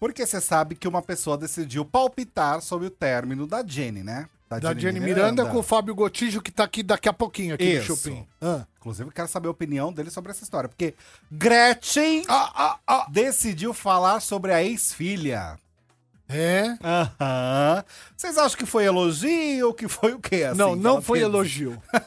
[0.00, 4.26] Porque você sabe que uma pessoa decidiu palpitar sobre o término da Jenny, né?
[4.60, 7.90] Da Jenny Miranda, com o Fábio Gotijo, que tá aqui daqui a pouquinho, aqui Isso.
[7.90, 8.26] no Chupim.
[8.40, 8.66] Ah.
[8.78, 10.68] Inclusive, eu quero saber a opinião dele sobre essa história.
[10.68, 10.94] Porque
[11.30, 12.24] Gretchen
[13.10, 15.58] decidiu falar sobre a ex-filha.
[16.28, 16.76] É?
[16.82, 17.84] Aham.
[18.16, 20.44] Vocês acham que foi elogio ou que foi o quê?
[20.44, 21.28] assim, não, não foi fez?
[21.28, 21.82] elogio.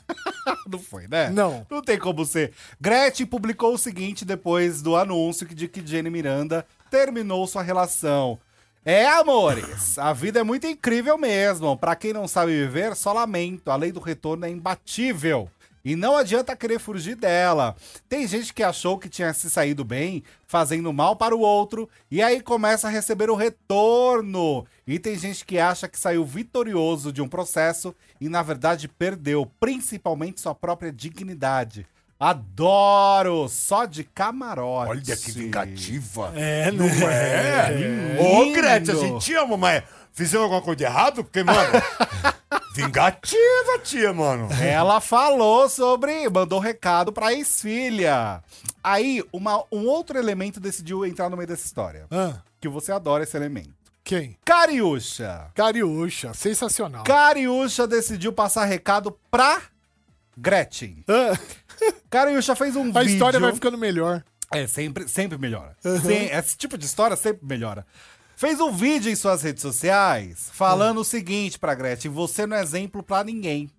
[0.67, 1.29] Não foi, né?
[1.29, 1.65] Não.
[1.69, 2.51] Não tem como ser.
[2.79, 8.39] Gretchen publicou o seguinte depois do anúncio de que Jenny Miranda terminou sua relação.
[8.87, 11.75] É, amores, a vida é muito incrível mesmo.
[11.75, 13.71] Pra quem não sabe viver, só lamento.
[13.71, 15.49] A lei do retorno é imbatível.
[15.83, 17.75] E não adianta querer fugir dela.
[18.07, 22.21] Tem gente que achou que tinha se saído bem, fazendo mal para o outro, e
[22.21, 24.67] aí começa a receber o retorno.
[24.85, 29.51] E tem gente que acha que saiu vitorioso de um processo e na verdade perdeu,
[29.59, 31.87] principalmente sua própria dignidade.
[32.19, 33.47] Adoro!
[33.49, 34.89] Só de camarote.
[34.89, 36.31] Olha que vingativa.
[36.35, 38.17] É, não É.
[38.19, 41.23] Ô, Gretchen, a gente te ama, mas fizemos alguma coisa de errado?
[41.23, 41.73] Porque, mano,
[42.73, 44.47] vingativa, tia, mano.
[44.61, 46.29] Ela falou sobre.
[46.29, 48.41] mandou recado pra ex-filha.
[48.83, 52.05] Aí, uma, um outro elemento decidiu entrar no meio dessa história.
[52.11, 53.73] Ah, Que você adora esse elemento.
[54.03, 54.37] quem?
[54.45, 55.47] Cariúcha.
[55.53, 57.03] Cariúcha, sensacional.
[57.03, 59.61] Cariúcha decidiu passar recado pra
[60.37, 61.03] Gretchen.
[61.07, 61.37] Ah,
[62.09, 63.13] Cariúcha fez um a vídeo.
[63.13, 64.23] história vai ficando melhor.
[64.51, 65.75] É, sempre, sempre melhora.
[65.83, 65.99] Uhum.
[66.01, 67.85] Sem- esse tipo de história sempre melhora.
[68.37, 72.61] Fez um vídeo em suas redes sociais falando o seguinte pra Gretchen: você não é
[72.61, 73.69] exemplo pra ninguém.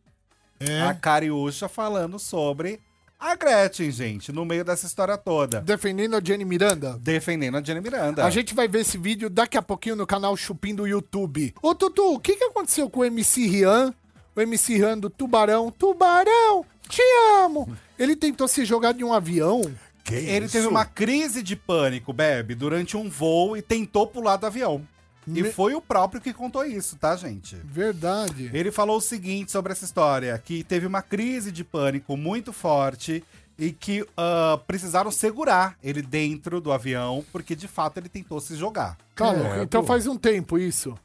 [0.58, 0.82] É.
[0.82, 2.80] A Cariúcha falando sobre
[3.18, 5.60] a Gretchen, gente, no meio dessa história toda.
[5.60, 6.98] Defendendo a Jenny Miranda.
[7.00, 8.24] Defendendo a Jenny Miranda.
[8.24, 11.54] A gente vai ver esse vídeo daqui a pouquinho no canal Chupim do YouTube.
[11.62, 13.94] Ô, Tutu, o que, que aconteceu com o MC Rian?
[14.37, 15.70] O MC Rian do Tubarão.
[15.72, 17.03] Tubarão, te
[17.42, 17.75] amo!
[17.99, 19.62] Ele tentou se jogar de um avião.
[20.05, 20.53] Que Ele isso?
[20.53, 24.87] teve uma crise de pânico, Bebe, durante um voo e tentou pular do avião.
[25.27, 27.57] E Me- foi o próprio que contou isso, tá, gente?
[27.64, 28.49] Verdade.
[28.55, 33.25] Ele falou o seguinte sobre essa história: que teve uma crise de pânico muito forte
[33.59, 38.55] e que ah, precisaram segurar ele dentro do avião, porque de fato ele tentou se
[38.55, 38.96] jogar.
[39.16, 39.62] Tá É.
[39.64, 39.88] Então pô.
[39.88, 40.96] faz um tempo isso.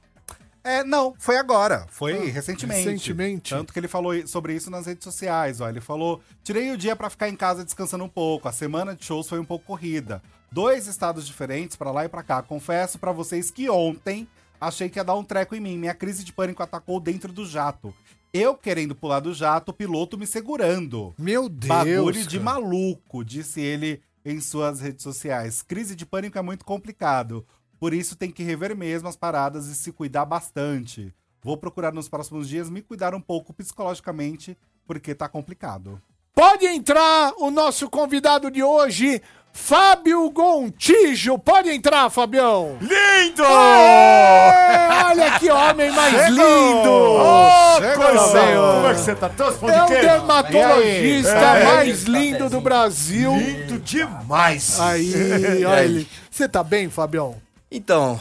[0.64, 1.88] É, não, foi agora.
[1.90, 2.84] Foi recentemente.
[2.84, 3.50] recentemente.
[3.50, 5.60] Tanto que ele falou sobre isso nas redes sociais.
[5.60, 5.68] Ó.
[5.68, 8.48] Ele falou: tirei o dia pra ficar em casa descansando um pouco.
[8.48, 10.22] A semana de shows foi um pouco corrida.
[10.52, 12.42] Dois estados diferentes, pra lá e pra cá.
[12.42, 14.28] Confesso pra vocês que ontem
[14.60, 15.78] achei que ia dar um treco em mim.
[15.78, 17.94] Minha crise de pânico atacou dentro do jato.
[18.34, 21.14] Eu querendo pular do jato, o piloto me segurando.
[21.18, 21.68] Meu Deus.
[21.68, 22.44] Bagulho de cara.
[22.44, 25.62] maluco, disse ele em suas redes sociais.
[25.62, 27.46] Crise de pânico é muito complicado.
[27.82, 31.12] Por isso tem que rever mesmo as paradas e se cuidar bastante.
[31.42, 36.00] Vou procurar nos próximos dias me cuidar um pouco psicologicamente, porque tá complicado.
[36.32, 39.20] Pode entrar o nosso convidado de hoje,
[39.52, 41.40] Fábio Gontijo.
[41.40, 42.78] Pode entrar, Fabião.
[42.80, 43.44] Lindo!
[43.44, 46.88] É, olha que homem mais lindo!
[46.88, 48.62] Ô, Chega, coisa meu.
[48.62, 48.74] boa!
[48.76, 49.30] Como é que você tá?
[49.30, 51.66] Pão É o dermatologista É.
[51.66, 53.36] mais lindo do Brasil.
[53.36, 54.80] Lindo demais.
[54.80, 55.12] Aí,
[55.66, 56.08] olha ele.
[56.30, 57.42] Você tá bem, Fabião?
[57.72, 58.20] Então,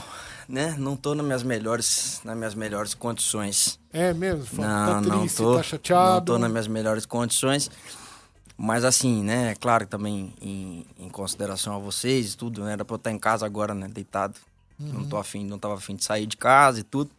[0.48, 3.78] né, não tô nas minhas melhores, nas minhas melhores condições.
[3.92, 4.62] É mesmo?
[4.62, 5.56] Não, tá não triste, tô.
[5.56, 6.14] tá chateado?
[6.14, 7.70] Não tô nas minhas melhores condições.
[8.56, 12.94] Mas assim, né, claro, também em, em consideração a vocês e tudo, né, era pra
[12.94, 14.38] eu estar em casa agora, né, deitado.
[14.78, 17.10] Não tô afim, não tava afim de sair de casa e tudo.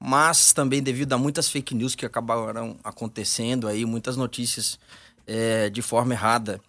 [0.00, 4.78] Mas também devido a muitas fake news que acabaram acontecendo aí, muitas notícias
[5.26, 6.60] é, de forma errada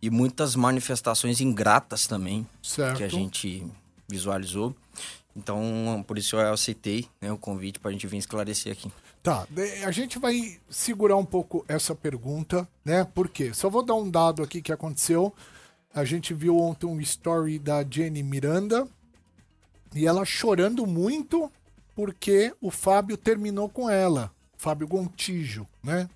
[0.00, 2.96] e muitas manifestações ingratas também Certo.
[2.96, 3.66] que a gente
[4.08, 4.74] visualizou.
[5.36, 8.90] Então, por isso eu aceitei né, o convite para a gente vir esclarecer aqui.
[9.22, 9.46] Tá,
[9.84, 13.04] a gente vai segurar um pouco essa pergunta, né?
[13.04, 13.52] Por quê?
[13.52, 15.34] Só vou dar um dado aqui que aconteceu.
[15.92, 18.88] A gente viu ontem um story da Jenny Miranda
[19.94, 21.50] e ela chorando muito
[21.94, 24.30] porque o Fábio terminou com ela.
[24.56, 26.08] Fábio Gontijo, né?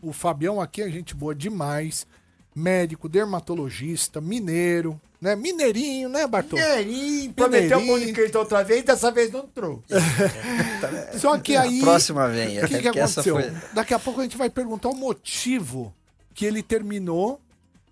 [0.00, 2.06] O Fabião aqui é gente boa demais.
[2.54, 5.36] Médico, dermatologista, mineiro, né?
[5.36, 6.56] Mineirinho, né, Bartô?
[6.56, 9.84] Mineirinho, prometeu o pão de outra vez, dessa vez não trouxe.
[11.18, 11.80] Só que aí.
[11.80, 12.58] próxima vem.
[12.62, 13.34] O que, é que essa aconteceu?
[13.34, 15.94] foi- Daqui a pouco a gente vai perguntar o motivo
[16.34, 17.40] que ele terminou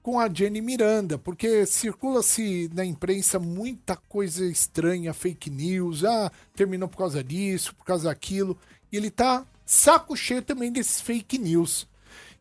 [0.02, 6.88] com a Jenny Miranda, porque circula-se na imprensa muita coisa estranha, fake news, ah, terminou
[6.88, 8.56] por causa disso, por causa daquilo,
[8.90, 11.86] e ele tá saco cheio também desses fake news.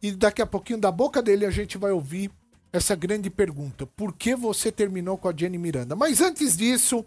[0.01, 2.29] E daqui a pouquinho, da boca dele, a gente vai ouvir
[2.71, 5.95] essa grande pergunta: por que você terminou com a Jenny Miranda?
[5.95, 7.03] Mas antes disso,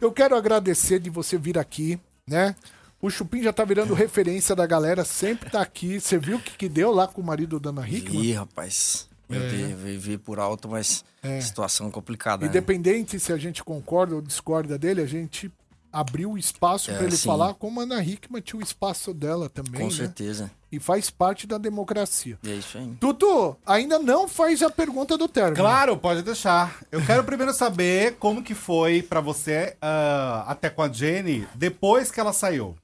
[0.00, 2.54] eu quero agradecer de você vir aqui, né?
[3.02, 5.98] O Chupim já tá virando referência da galera, sempre tá aqui.
[5.98, 8.22] Você viu o que, que deu lá com o marido da Ana Hickman?
[8.22, 9.08] Ih, rapaz.
[9.26, 11.04] Meu Deus, vi, vi por alto, mas
[11.40, 12.42] situação complicada.
[12.42, 12.48] né?
[12.48, 15.50] Independente se a gente concorda ou discorda dele, a gente
[15.92, 17.26] abriu o espaço É, pra ele sim.
[17.26, 19.92] falar como a Ana Hickman tinha o espaço dela também, Com né?
[19.94, 20.50] certeza.
[20.72, 22.38] E faz parte da democracia.
[22.46, 22.92] É isso aí.
[23.00, 25.56] Tutu, ainda não faz a pergunta do término.
[25.56, 26.78] Claro, pode deixar.
[26.92, 32.10] Eu quero primeiro saber como que foi pra você, ah, até com a Jenny, depois
[32.10, 32.76] que ela saiu.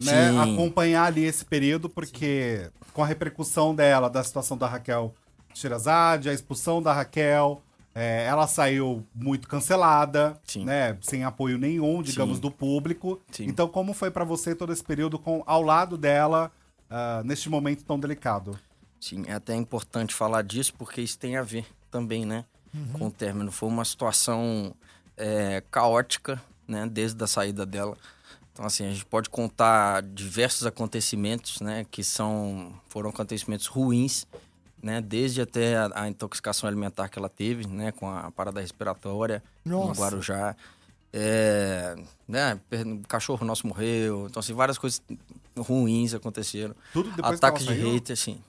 [0.00, 0.30] Né?
[0.32, 0.38] Sim.
[0.54, 5.14] Acompanhar ali esse período, porque com a repercussão dela, da situação da Raquel
[5.54, 7.62] Shirazade, a expulsão da Raquel,
[7.94, 10.64] é, ela saiu muito cancelada, Sim.
[10.64, 10.96] né?
[11.00, 12.42] Sem apoio nenhum, digamos, Sim.
[12.42, 13.20] do público.
[13.30, 13.46] Sim.
[13.46, 16.52] Então, como foi pra você todo esse período com, ao lado dela,
[16.90, 18.58] ah, neste momento tão delicado?
[19.00, 22.44] Sim, é até importante falar disso porque isso tem a ver também, né?
[22.92, 23.50] Com o término.
[23.50, 24.74] Foi uma situação
[25.16, 26.86] é, caótica, né?
[26.86, 27.96] Desde a saída dela.
[28.52, 31.86] Então, assim, a gente pode contar diversos acontecimentos, né?
[31.90, 34.26] Que são, foram acontecimentos ruins,
[34.82, 35.00] né?
[35.00, 37.92] Desde até a, a intoxicação alimentar que ela teve, né?
[37.92, 39.92] Com a parada respiratória no.
[39.92, 40.56] Guarujá.
[41.12, 42.60] É, né?
[42.72, 44.26] O cachorro nosso morreu.
[44.28, 45.02] Então, assim, várias coisas
[45.56, 46.74] ruins aconteceram.
[46.92, 47.94] Tudo depois Ataques de saiu?
[47.94, 48.40] hater, sim.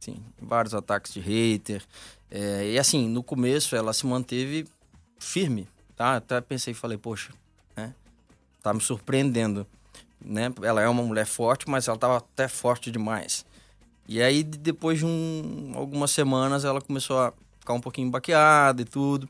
[0.00, 1.82] Sim, vários ataques de hater.
[2.30, 4.66] É, e assim, no começo ela se manteve
[5.18, 6.16] firme, tá?
[6.16, 7.32] Até pensei e falei, poxa,
[7.76, 7.94] né?
[8.62, 9.66] Tá me surpreendendo,
[10.20, 10.52] né?
[10.62, 13.44] Ela é uma mulher forte, mas ela tava até forte demais.
[14.08, 18.80] E aí, de- depois de um- algumas semanas, ela começou a ficar um pouquinho baqueada
[18.80, 19.28] e tudo,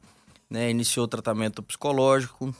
[0.48, 0.70] né?
[0.70, 2.54] Iniciou o tratamento psicológico,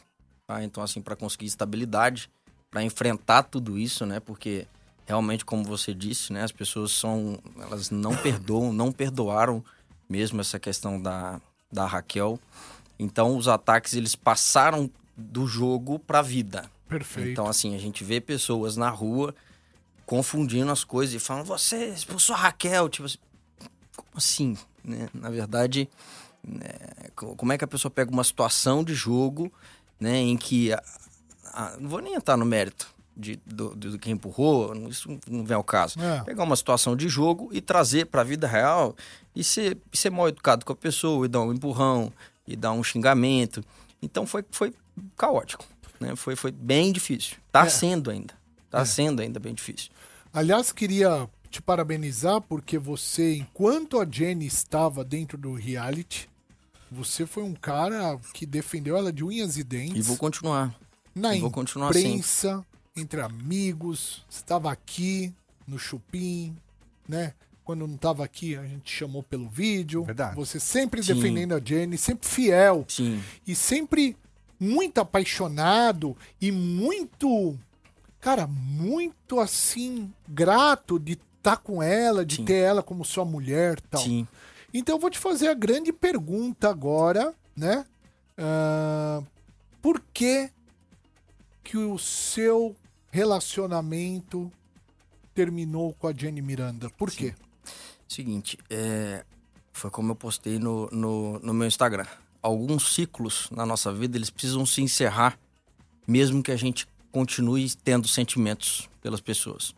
[0.47, 0.65] tá?
[0.65, 2.29] Então, assim, para conseguir estabilidade,
[2.71, 4.19] para enfrentar tudo isso, né?
[4.21, 4.67] Porque
[5.07, 6.43] realmente, como você disse, né?
[6.43, 9.65] As pessoas são, elas não perdoam, não perdoaram
[10.09, 11.41] mesmo essa questão da,
[11.73, 12.39] da Raquel.
[12.99, 16.69] Então, os ataques, eles passaram do jogo pra vida.
[16.89, 17.31] Perfeito.
[17.31, 19.35] Então, assim, a gente vê pessoas na rua
[20.09, 22.89] confundindo as coisas e falando, você expulsou a Raquel.
[22.89, 23.19] Tipo assim,
[23.95, 24.57] como assim?
[24.83, 25.07] Né?
[25.13, 25.87] Na verdade,
[26.43, 26.71] né,
[27.15, 29.53] co- como é que a pessoa pega uma situação de jogo,
[30.01, 30.73] né, em que.
[30.73, 30.83] a-
[31.53, 35.55] a- não vou nem entrar no mérito de, do, do que empurrou, isso não vem
[35.57, 36.01] ao caso.
[36.01, 36.23] É.
[36.25, 38.97] Pegar uma situação de jogo e trazer pra vida real
[39.37, 42.11] e ser, ser mal educado com a pessoa, e dar um empurrão,
[42.47, 43.63] e dar um xingamento.
[44.01, 44.73] Então foi, foi
[45.19, 45.67] caótico,
[46.01, 46.17] né?
[46.17, 47.37] Foi, foi bem difícil.
[47.53, 47.69] Tá É.
[47.69, 48.38] sendo ainda.
[48.71, 49.91] Tá sendo ainda bem difícil.
[50.33, 56.29] Aliás, queria te parabenizar porque você, enquanto a Jenny estava dentro do reality,
[56.91, 59.97] você foi um cara que defendeu ela de unhas e dentes.
[59.97, 60.75] E vou continuar.
[61.15, 62.09] na e vou continuar assim.
[62.09, 62.65] imprensa,
[62.97, 65.33] entre amigos, estava aqui
[65.67, 66.57] no Chupim,
[67.09, 67.35] né?
[67.65, 70.05] Quando não estava aqui, a gente chamou pelo vídeo.
[70.05, 70.35] Verdade.
[70.37, 71.15] Você sempre Sim.
[71.15, 73.23] defendendo a Jenny, sempre fiel Sim.
[73.47, 74.17] e sempre
[74.59, 77.59] muito apaixonado e muito,
[78.21, 82.45] cara, muito assim grato de estar com ela, de Sim.
[82.45, 84.03] ter ela como sua mulher, tal.
[84.03, 84.27] Sim.
[84.73, 87.85] Então eu vou te fazer a grande pergunta agora, né?
[88.37, 89.23] Ah,
[89.81, 90.51] por que
[91.65, 92.75] que o seu
[93.11, 94.51] relacionamento
[95.39, 96.91] terminou com a Jenny Miranda.
[96.91, 97.33] Por quê?
[98.09, 99.25] Seguinte, é,
[99.73, 102.07] foi como eu postei no, no, no meu Instagram.
[102.43, 105.39] Alguns ciclos na nossa vida, eles precisam se encerrar,
[106.07, 109.75] mesmo que a gente continue tendo sentimentos pelas pessoas.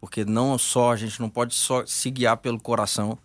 [0.00, 3.18] Porque não só, a gente não pode só se guiar pelo coração,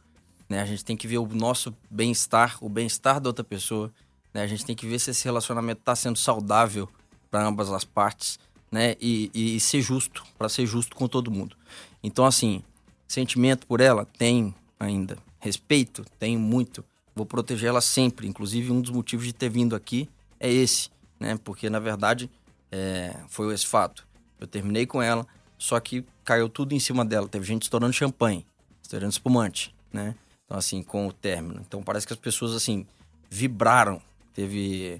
[0.50, 0.62] né?
[0.62, 3.92] A gente tem que ver o nosso bem-estar, o bem-estar da outra pessoa,
[4.34, 4.42] né?
[4.42, 6.90] A gente tem que ver se esse relacionamento está sendo saudável
[7.30, 8.40] para ambas as partes,
[8.72, 8.96] né?
[9.00, 11.56] E, e ser justo, para ser justo com todo mundo.
[12.04, 12.64] Então, assim,
[13.08, 15.18] sentimento por ela tem ainda.
[15.40, 16.84] Respeito tem muito.
[17.16, 18.28] Vou proteger ela sempre.
[18.28, 20.90] Inclusive, um dos motivos de ter vindo aqui é esse,
[21.20, 21.38] né?
[21.44, 22.30] Porque, na verdade,
[22.74, 24.08] é, foi esse fato.
[24.40, 25.28] Eu terminei com ela,
[25.60, 27.28] só que caiu tudo em cima dela.
[27.28, 28.48] Teve gente estourando champanhe,
[28.82, 30.16] estourando espumante, né?
[30.44, 31.62] Então, assim, com o término.
[31.66, 32.88] Então, parece que as pessoas, assim,
[33.30, 34.02] vibraram.
[34.34, 35.00] Teve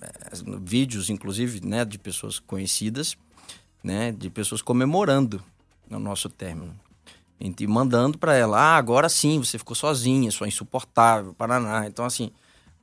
[0.00, 0.10] é,
[0.62, 3.18] vídeos, inclusive, né, de pessoas conhecidas,
[3.82, 5.44] né, de pessoas comemorando
[5.90, 6.74] o nosso término.
[7.38, 11.86] E mandando para ela, ah, agora sim, você ficou sozinha, só insuportável, Paraná.
[11.86, 12.30] Então, assim,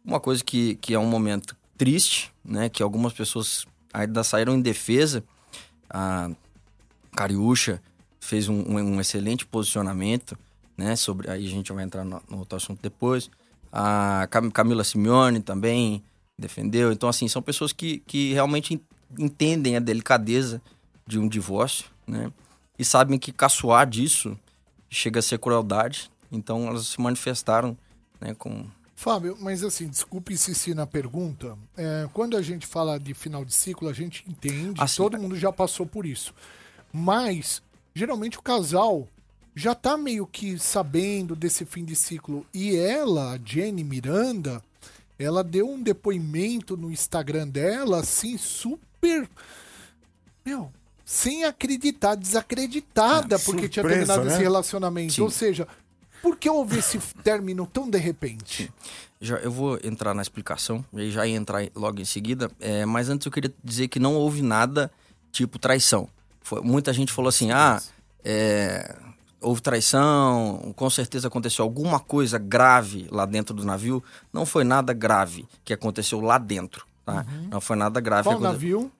[0.05, 4.61] uma coisa que, que é um momento triste, né, que algumas pessoas ainda saíram em
[4.61, 5.23] defesa.
[5.89, 6.29] A
[7.15, 7.81] Cariúcha
[8.19, 10.37] fez um, um, excelente posicionamento,
[10.77, 13.29] né, sobre, aí a gente vai entrar no, no outro assunto depois.
[13.71, 16.03] A Camila Simeone também
[16.37, 16.91] defendeu.
[16.91, 18.81] Então, assim, são pessoas que, que realmente
[19.17, 20.61] entendem a delicadeza
[21.07, 22.31] de um divórcio, né?
[22.77, 24.37] E sabem que caçoar disso
[24.89, 26.09] chega a ser crueldade.
[26.31, 27.77] Então, elas se manifestaram,
[28.19, 28.65] né, com...
[29.01, 31.57] Fábio, mas assim, desculpe insistir na pergunta.
[31.75, 35.35] É, quando a gente fala de final de ciclo, a gente entende, Assim, todo mundo
[35.35, 36.35] já passou por isso.
[36.93, 37.63] Mas,
[37.95, 39.07] geralmente o casal
[39.55, 42.45] já tá meio que sabendo desse fim de ciclo.
[42.53, 44.61] E ela, a Jenny Miranda,
[45.17, 49.27] ela deu um depoimento no Instagram dela, assim, super.
[50.45, 50.71] Meu,
[51.03, 54.33] sem acreditar, desacreditada, porque tinha surpresa, terminado né?
[54.33, 55.13] esse relacionamento.
[55.13, 55.21] Sim.
[55.23, 55.67] Ou seja,
[56.21, 58.71] por que houve esse término tão de repente?
[59.19, 63.07] Já, eu vou entrar na explicação, e já ia entrar logo em seguida, é, mas
[63.09, 64.91] antes eu queria dizer que não houve nada
[65.31, 66.07] tipo traição.
[66.41, 67.79] Foi- muita gente falou assim, ah,
[68.23, 68.95] é,
[69.39, 74.03] houve traição, com certeza aconteceu alguma coisa grave lá dentro do navio.
[74.33, 77.25] Não foi nada grave que aconteceu lá dentro, tá?
[77.49, 78.23] Não foi nada grave.
[78.23, 78.91] Qual navio?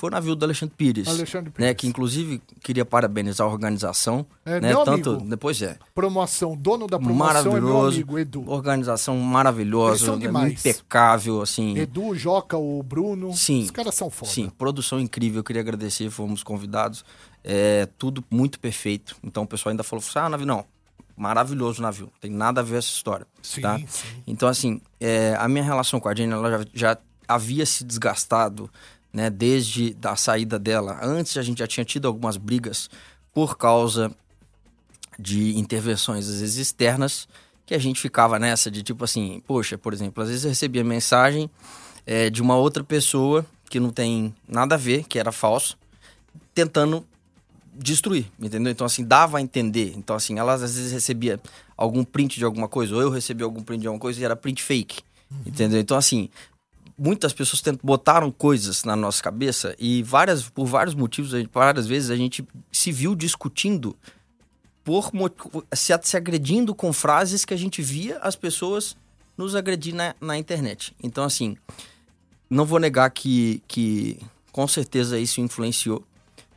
[0.00, 1.06] Foi o navio do Alexandre Pires.
[1.06, 1.74] Alexandre Né, Pires.
[1.76, 4.24] que inclusive queria parabenizar a organização.
[4.46, 5.28] É, né, meu tanto, amigo.
[5.28, 5.76] Depois é.
[5.94, 7.96] Promoção, dono da promoção é meu Maravilhoso.
[7.96, 8.50] amigo Edu.
[8.50, 11.76] Organização maravilhosa, né, impecável, assim.
[11.76, 13.34] Edu, Joca, o Bruno.
[13.34, 13.64] Sim.
[13.64, 14.32] Os caras são foda.
[14.32, 17.04] Sim, produção incrível, eu queria agradecer, fomos convidados.
[17.44, 19.16] É, tudo muito perfeito.
[19.22, 20.64] Então o pessoal ainda falou, ah, navio, não.
[21.14, 23.26] Maravilhoso o navio, não tem nada a ver essa história.
[23.42, 23.78] Sim, tá?
[23.86, 24.08] sim.
[24.26, 26.98] Então, assim, é, a minha relação com a Jenny, ela já, já
[27.28, 28.70] havia se desgastado,
[29.12, 30.98] né, desde a saída dela.
[31.02, 32.88] Antes a gente já tinha tido algumas brigas
[33.32, 34.14] por causa
[35.18, 37.28] de intervenções, às vezes externas,
[37.66, 40.82] que a gente ficava nessa de tipo assim, poxa, por exemplo, às vezes eu recebia
[40.82, 41.50] mensagem
[42.06, 45.78] é, de uma outra pessoa que não tem nada a ver, que era falso,
[46.52, 47.06] tentando
[47.72, 48.72] destruir, entendeu?
[48.72, 49.92] Então, assim, dava a entender.
[49.96, 51.40] Então, assim, ela às vezes recebia
[51.76, 54.34] algum print de alguma coisa, ou eu recebia algum print de alguma coisa e era
[54.34, 55.02] print fake,
[55.46, 55.80] entendeu?
[55.80, 56.28] Então, assim,
[57.02, 61.86] muitas pessoas tent- botaram coisas na nossa cabeça e várias, por vários motivos, gente- várias
[61.86, 63.96] vezes a gente se viu discutindo
[64.84, 65.10] por
[65.74, 68.96] se, se agredindo com frases que a gente via as pessoas
[69.36, 70.94] nos agredir na, na internet.
[71.02, 71.56] Então, assim,
[72.48, 74.18] não vou negar que, que
[74.52, 76.04] com certeza isso influenciou,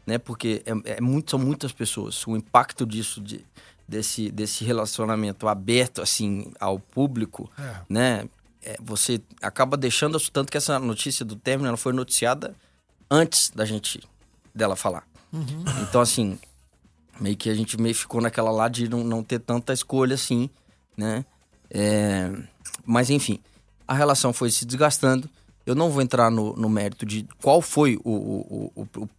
[0.06, 0.18] né?
[0.18, 2.26] Porque é, é muito, são muitas pessoas.
[2.28, 3.46] O impacto disso, de,
[3.88, 7.76] desse, desse relacionamento aberto, assim, ao público, É.
[7.88, 8.26] né?
[8.64, 12.56] É, você acaba deixando, tanto que essa notícia do término, ela foi noticiada
[13.10, 14.02] antes da gente,
[14.56, 15.06] dela falar.
[15.82, 16.40] Então, assim,
[17.20, 20.50] meio que a gente meio ficou naquela lá de não, não ter tanta escolha assim,
[20.96, 21.26] né?
[21.70, 22.32] É,
[22.86, 23.40] mas enfim,
[23.88, 25.30] a relação foi se desgastando.
[25.66, 29.10] Eu não vou entrar no, no mérito de qual foi o, o, o, o,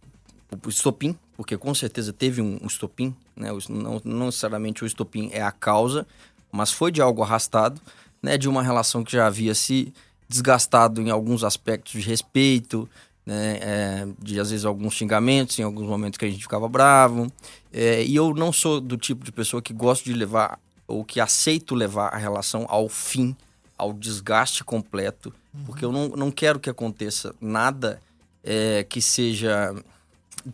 [0.65, 3.49] o estopim, porque com certeza teve um, um estopim, né?
[3.69, 6.07] Não, não necessariamente o estopim é a causa,
[6.51, 7.81] mas foi de algo arrastado,
[8.25, 8.37] né?
[8.37, 9.93] De uma relação que já havia se
[10.27, 12.89] desgastado em alguns aspectos de respeito,
[13.23, 13.59] né?
[13.61, 17.31] É, de às vezes alguns xingamentos, em alguns momentos que a gente ficava bravo.
[17.71, 21.19] É, e eu não sou do tipo de pessoa que gosto de levar ou que
[21.19, 23.35] aceito levar a relação ao fim,
[23.77, 25.33] ao desgaste completo,
[25.65, 27.99] porque eu não, não quero que aconteça nada
[28.43, 29.73] é, que seja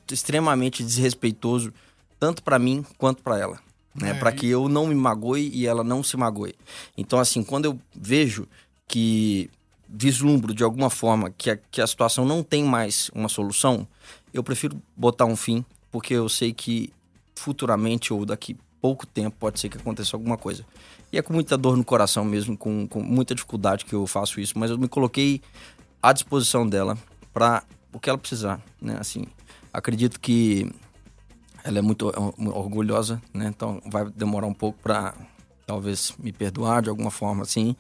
[0.10, 1.74] extremamente desrespeitoso,
[2.20, 3.60] tanto para mim quanto para ela.
[3.94, 4.12] Né?
[4.12, 6.56] É, para que eu não me magoe e ela não se magoe.
[6.98, 8.48] Então, assim, quando eu vejo
[8.88, 9.50] que
[9.88, 13.86] vislumbro de alguma forma que a, que a situação não tem mais uma solução,
[14.34, 16.94] eu prefiro botar um fim, porque eu sei que
[17.36, 20.66] futuramente ou daqui pouco tempo pode ser que aconteça alguma coisa.
[21.12, 24.40] E é com muita dor no coração mesmo, com, com muita dificuldade que eu faço
[24.40, 25.42] isso, mas eu me coloquei
[26.02, 26.98] à disposição dela
[27.34, 27.64] para
[27.94, 28.98] o que ela precisar, né?
[29.00, 29.26] Assim,
[29.74, 30.72] acredito que
[31.64, 33.48] ela é muito or- orgulhosa, né?
[33.48, 35.14] Então vai demorar um pouco para
[35.66, 37.76] talvez me perdoar de alguma forma, assim.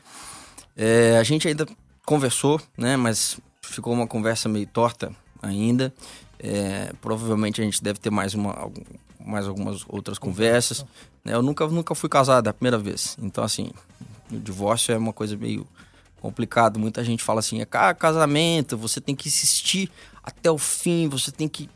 [0.75, 1.67] É, a gente ainda
[2.05, 2.95] conversou, né?
[2.97, 5.11] Mas ficou uma conversa meio torta
[5.41, 5.93] ainda.
[6.39, 8.69] É, provavelmente a gente deve ter mais, uma,
[9.23, 10.85] mais algumas outras conversas.
[11.23, 11.33] né?
[11.33, 13.15] Eu nunca, nunca fui casado, é a primeira vez.
[13.21, 13.71] Então, assim,
[14.31, 15.67] o divórcio é uma coisa meio
[16.19, 16.79] complicado.
[16.79, 19.91] Muita gente fala assim, ah, casamento, você tem que insistir
[20.23, 21.69] até o fim, você tem que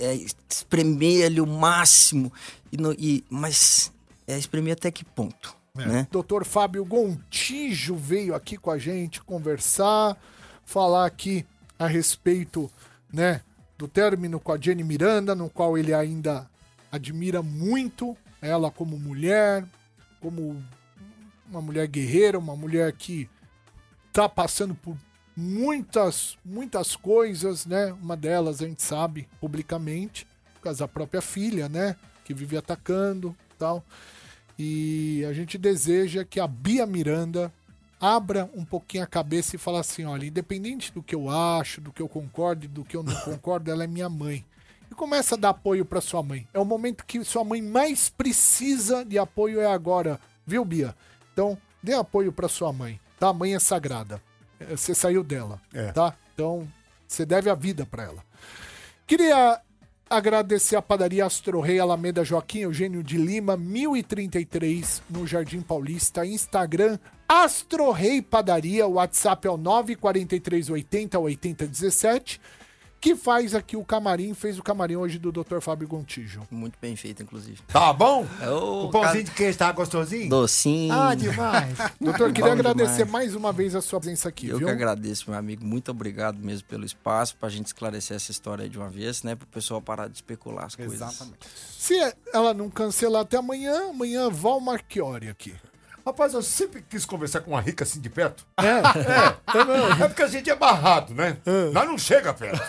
[0.00, 0.14] é,
[0.48, 2.32] espremer ali o máximo.
[2.72, 3.92] E no- e- mas
[4.26, 6.06] é espremer até que ponto, né?
[6.10, 10.16] Doutor Fábio Gontijo veio aqui com a gente conversar,
[10.64, 11.44] falar aqui
[11.78, 12.70] a respeito,
[13.12, 13.40] né,
[13.76, 16.48] do término com a Jenny Miranda, no qual ele ainda
[16.90, 19.64] admira muito ela como mulher,
[20.20, 20.62] como
[21.50, 23.28] uma mulher guerreira, uma mulher que
[24.12, 24.96] tá passando por
[25.36, 27.92] muitas, muitas coisas, né?
[28.00, 31.96] Uma delas a gente sabe publicamente, por causa da própria filha, né?
[32.24, 33.84] Que vive atacando tal.
[34.58, 37.52] E a gente deseja que a Bia Miranda
[38.00, 41.92] abra um pouquinho a cabeça e fale assim: olha, independente do que eu acho, do
[41.92, 44.44] que eu concordo e do que eu não concordo, ela é minha mãe.
[44.90, 46.46] E começa a dar apoio para sua mãe.
[46.52, 50.94] É o momento que sua mãe mais precisa de apoio é agora, viu, Bia?
[51.32, 53.28] Então, dê apoio para sua mãe, tá?
[53.28, 54.22] A mãe é sagrada.
[54.60, 55.92] É, Você saiu dela, É.
[55.92, 56.14] tá?
[56.34, 56.66] Então,
[57.06, 58.24] você deve a vida para ela.
[59.06, 59.60] Queria
[60.08, 66.24] agradecer a padaria Astro Rei Alameda Joaquim Eugênio de Lima, 1033, no Jardim Paulista.
[66.26, 66.98] Instagram,
[67.28, 68.86] Astro Rei Padaria.
[68.86, 72.40] O WhatsApp é o 94380 8017.
[73.04, 75.60] Que faz aqui o camarim, fez o camarim hoje do Dr.
[75.60, 76.40] Fábio Gontijo.
[76.50, 77.60] Muito bem feito, inclusive.
[77.68, 78.26] Tá bom?
[78.50, 80.30] Ô, o pãozinho cara- de queijo tá gostosinho?
[80.30, 80.90] Docinho.
[80.90, 81.76] Ah, demais.
[82.00, 83.10] Doutor, queria Bom agradecer demais.
[83.12, 84.68] mais uma vez a sua presença aqui, Eu viu?
[84.68, 85.66] que agradeço, meu amigo.
[85.66, 89.34] Muito obrigado mesmo pelo espaço, pra gente esclarecer essa história aí de uma vez, né?
[89.34, 90.94] Pro pessoal parar de especular as coisas.
[90.94, 91.40] Exatamente.
[91.78, 91.94] Se
[92.32, 95.54] ela não cancelar até amanhã, amanhã Val Marchiori aqui.
[96.04, 98.44] Rapaz, eu sempre quis conversar com uma rica assim de perto.
[98.58, 101.38] É, É porque a gente é barrado, né?
[101.72, 102.60] Lá não chega perto.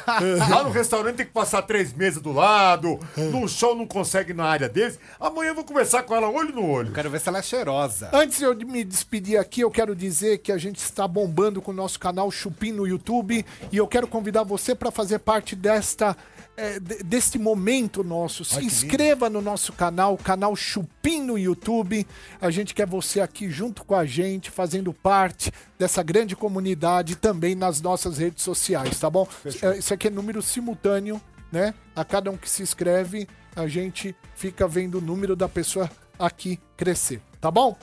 [0.50, 2.98] Lá no restaurante tem que passar três meses do lado.
[3.18, 4.98] No show não consegue ir na área deles.
[5.20, 6.94] Amanhã eu vou conversar com ela olho no olho.
[6.94, 8.10] Quero ver se ela é cheirosa.
[8.14, 11.72] Antes de eu me despedir aqui, eu quero dizer que a gente está bombando com
[11.72, 16.16] o nosso canal Chupim no YouTube e eu quero convidar você para fazer parte desta
[16.58, 18.46] é, de- deste momento nosso.
[18.46, 22.06] Se inscreva no nosso canal, canal Chupim no YouTube.
[22.40, 27.56] A gente quer você aqui junto com a gente, fazendo parte dessa grande comunidade também
[27.56, 29.28] nas nossas redes sociais, tá bom?
[29.62, 31.74] É, Isso aqui é número simultâneo, né?
[31.96, 36.60] A cada um que se inscreve, a gente fica vendo o número da pessoa aqui
[36.78, 37.78] crescer, tá bom?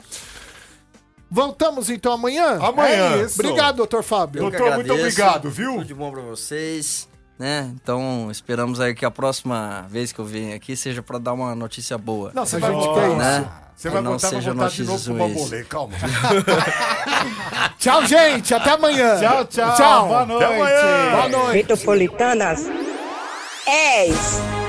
[1.29, 2.59] Voltamos então amanhã?
[2.61, 3.15] Amanhã.
[3.17, 3.41] É isso.
[3.41, 4.43] Obrigado, doutor Fábio.
[4.43, 5.71] Eu Doutor, muito obrigado, viu?
[5.73, 7.09] Tudo de bom pra vocês.
[7.37, 7.71] Né?
[7.75, 11.55] Então, esperamos aí que a próxima vez que eu venha aqui seja pra dar uma
[11.55, 12.31] notícia boa.
[12.33, 13.01] Não, você A vai gente voltar.
[13.01, 13.17] quer isso.
[13.17, 13.49] né?
[13.75, 15.67] Você vai não seja voltar de novo notícias com o ruins.
[15.67, 15.95] Calma.
[17.79, 18.53] Tchau, gente.
[18.53, 19.17] Até amanhã.
[19.19, 19.75] Tchau, tchau.
[19.75, 20.07] Tchau.
[20.07, 20.43] Boa noite.
[20.45, 21.11] Até amanhã.
[21.11, 21.53] Boa noite.
[21.53, 22.61] Metropolitanas
[23.65, 24.62] 10.